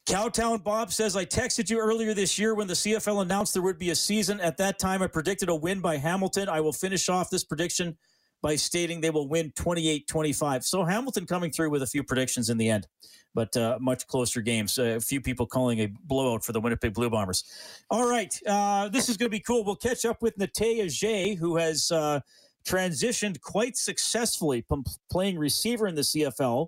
Cowtown 0.08 0.64
Bob 0.64 0.94
says, 0.94 1.18
I 1.18 1.26
texted 1.26 1.70
you 1.70 1.80
earlier 1.80 2.14
this 2.14 2.40
year 2.40 2.56
when 2.56 2.68
the 2.68 2.74
CFL 2.74 3.22
announced 3.22 3.54
there 3.54 3.62
would 3.62 3.78
be 3.78 3.90
a 3.90 3.96
season. 3.96 4.40
At 4.40 4.56
that 4.58 4.80
time, 4.80 5.02
I 5.02 5.08
predicted 5.08 5.50
a 5.50 5.56
win 5.56 5.82
by 5.82 5.98
Hamilton. 5.98 6.48
I 6.48 6.62
will 6.62 6.72
finish 6.72 7.10
off 7.10 7.30
this 7.30 7.44
prediction 7.44 7.98
by 8.41 8.56
stating 8.56 9.02
they 9.02 9.10
will 9.10 9.28
win 9.28 9.52
28 9.56 10.08
25. 10.08 10.63
So 10.63 10.84
Hamilton 10.84 11.26
coming 11.26 11.52
through 11.52 11.69
with 11.69 11.84
a 11.84 11.88
few 11.88 12.04
predictions 12.04 12.50
in 12.50 12.58
the 12.58 12.69
end, 12.69 12.88
but 13.34 13.56
uh, 13.58 13.78
much 13.82 14.08
closer 14.08 14.41
games. 14.41 14.78
Uh, 14.78 14.95
a 14.97 15.00
few 15.00 15.21
people 15.21 15.45
calling 15.45 15.80
a 15.80 15.88
blowout 16.06 16.43
for 16.43 16.52
the 16.52 16.62
Winnipeg 16.62 16.93
Blue 16.93 17.10
Bombers. 17.10 17.43
All 17.89 18.08
right. 18.08 18.34
Uh, 18.47 18.89
this 18.89 19.10
is 19.10 19.17
going 19.17 19.30
to 19.30 19.36
be 19.36 19.41
cool. 19.41 19.63
We'll 19.63 19.76
catch 19.76 20.06
up 20.06 20.21
with 20.21 20.38
Natey 20.38 20.80
Adjei, 20.82 21.38
who 21.38 21.58
has 21.58 21.91
uh, 21.91 22.19
transitioned 22.67 23.41
quite 23.41 23.78
successfully 23.78 24.63
from 24.67 24.84
playing 25.10 25.38
receiver 25.38 25.88
in 25.88 25.95
the 25.95 26.02
CFL 26.02 26.67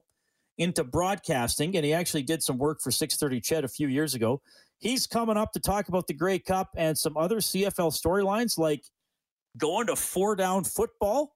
into 0.58 0.84
broadcasting, 0.84 1.76
and 1.76 1.86
he 1.86 1.94
actually 1.94 2.24
did 2.24 2.44
some 2.44 2.58
work 2.58 2.82
for 2.82 2.92
630 2.92 3.42
CHED 3.42 3.64
a 3.64 3.68
few 3.68 3.88
years 3.88 4.14
ago. 4.14 4.42
He's 4.80 5.08
coming 5.08 5.38
up 5.38 5.52
to 5.54 5.60
talk 5.60 5.88
about 5.88 6.08
the 6.08 6.14
Grey 6.14 6.40
Cup 6.40 6.70
and 6.76 6.98
some 6.98 7.18
other 7.18 7.38
CFL 7.38 7.92
storylines 7.92 8.58
like 8.58 8.84
going 9.58 9.88
to 9.88 9.96
four 9.96 10.36
down 10.36 10.64
football. 10.64 11.36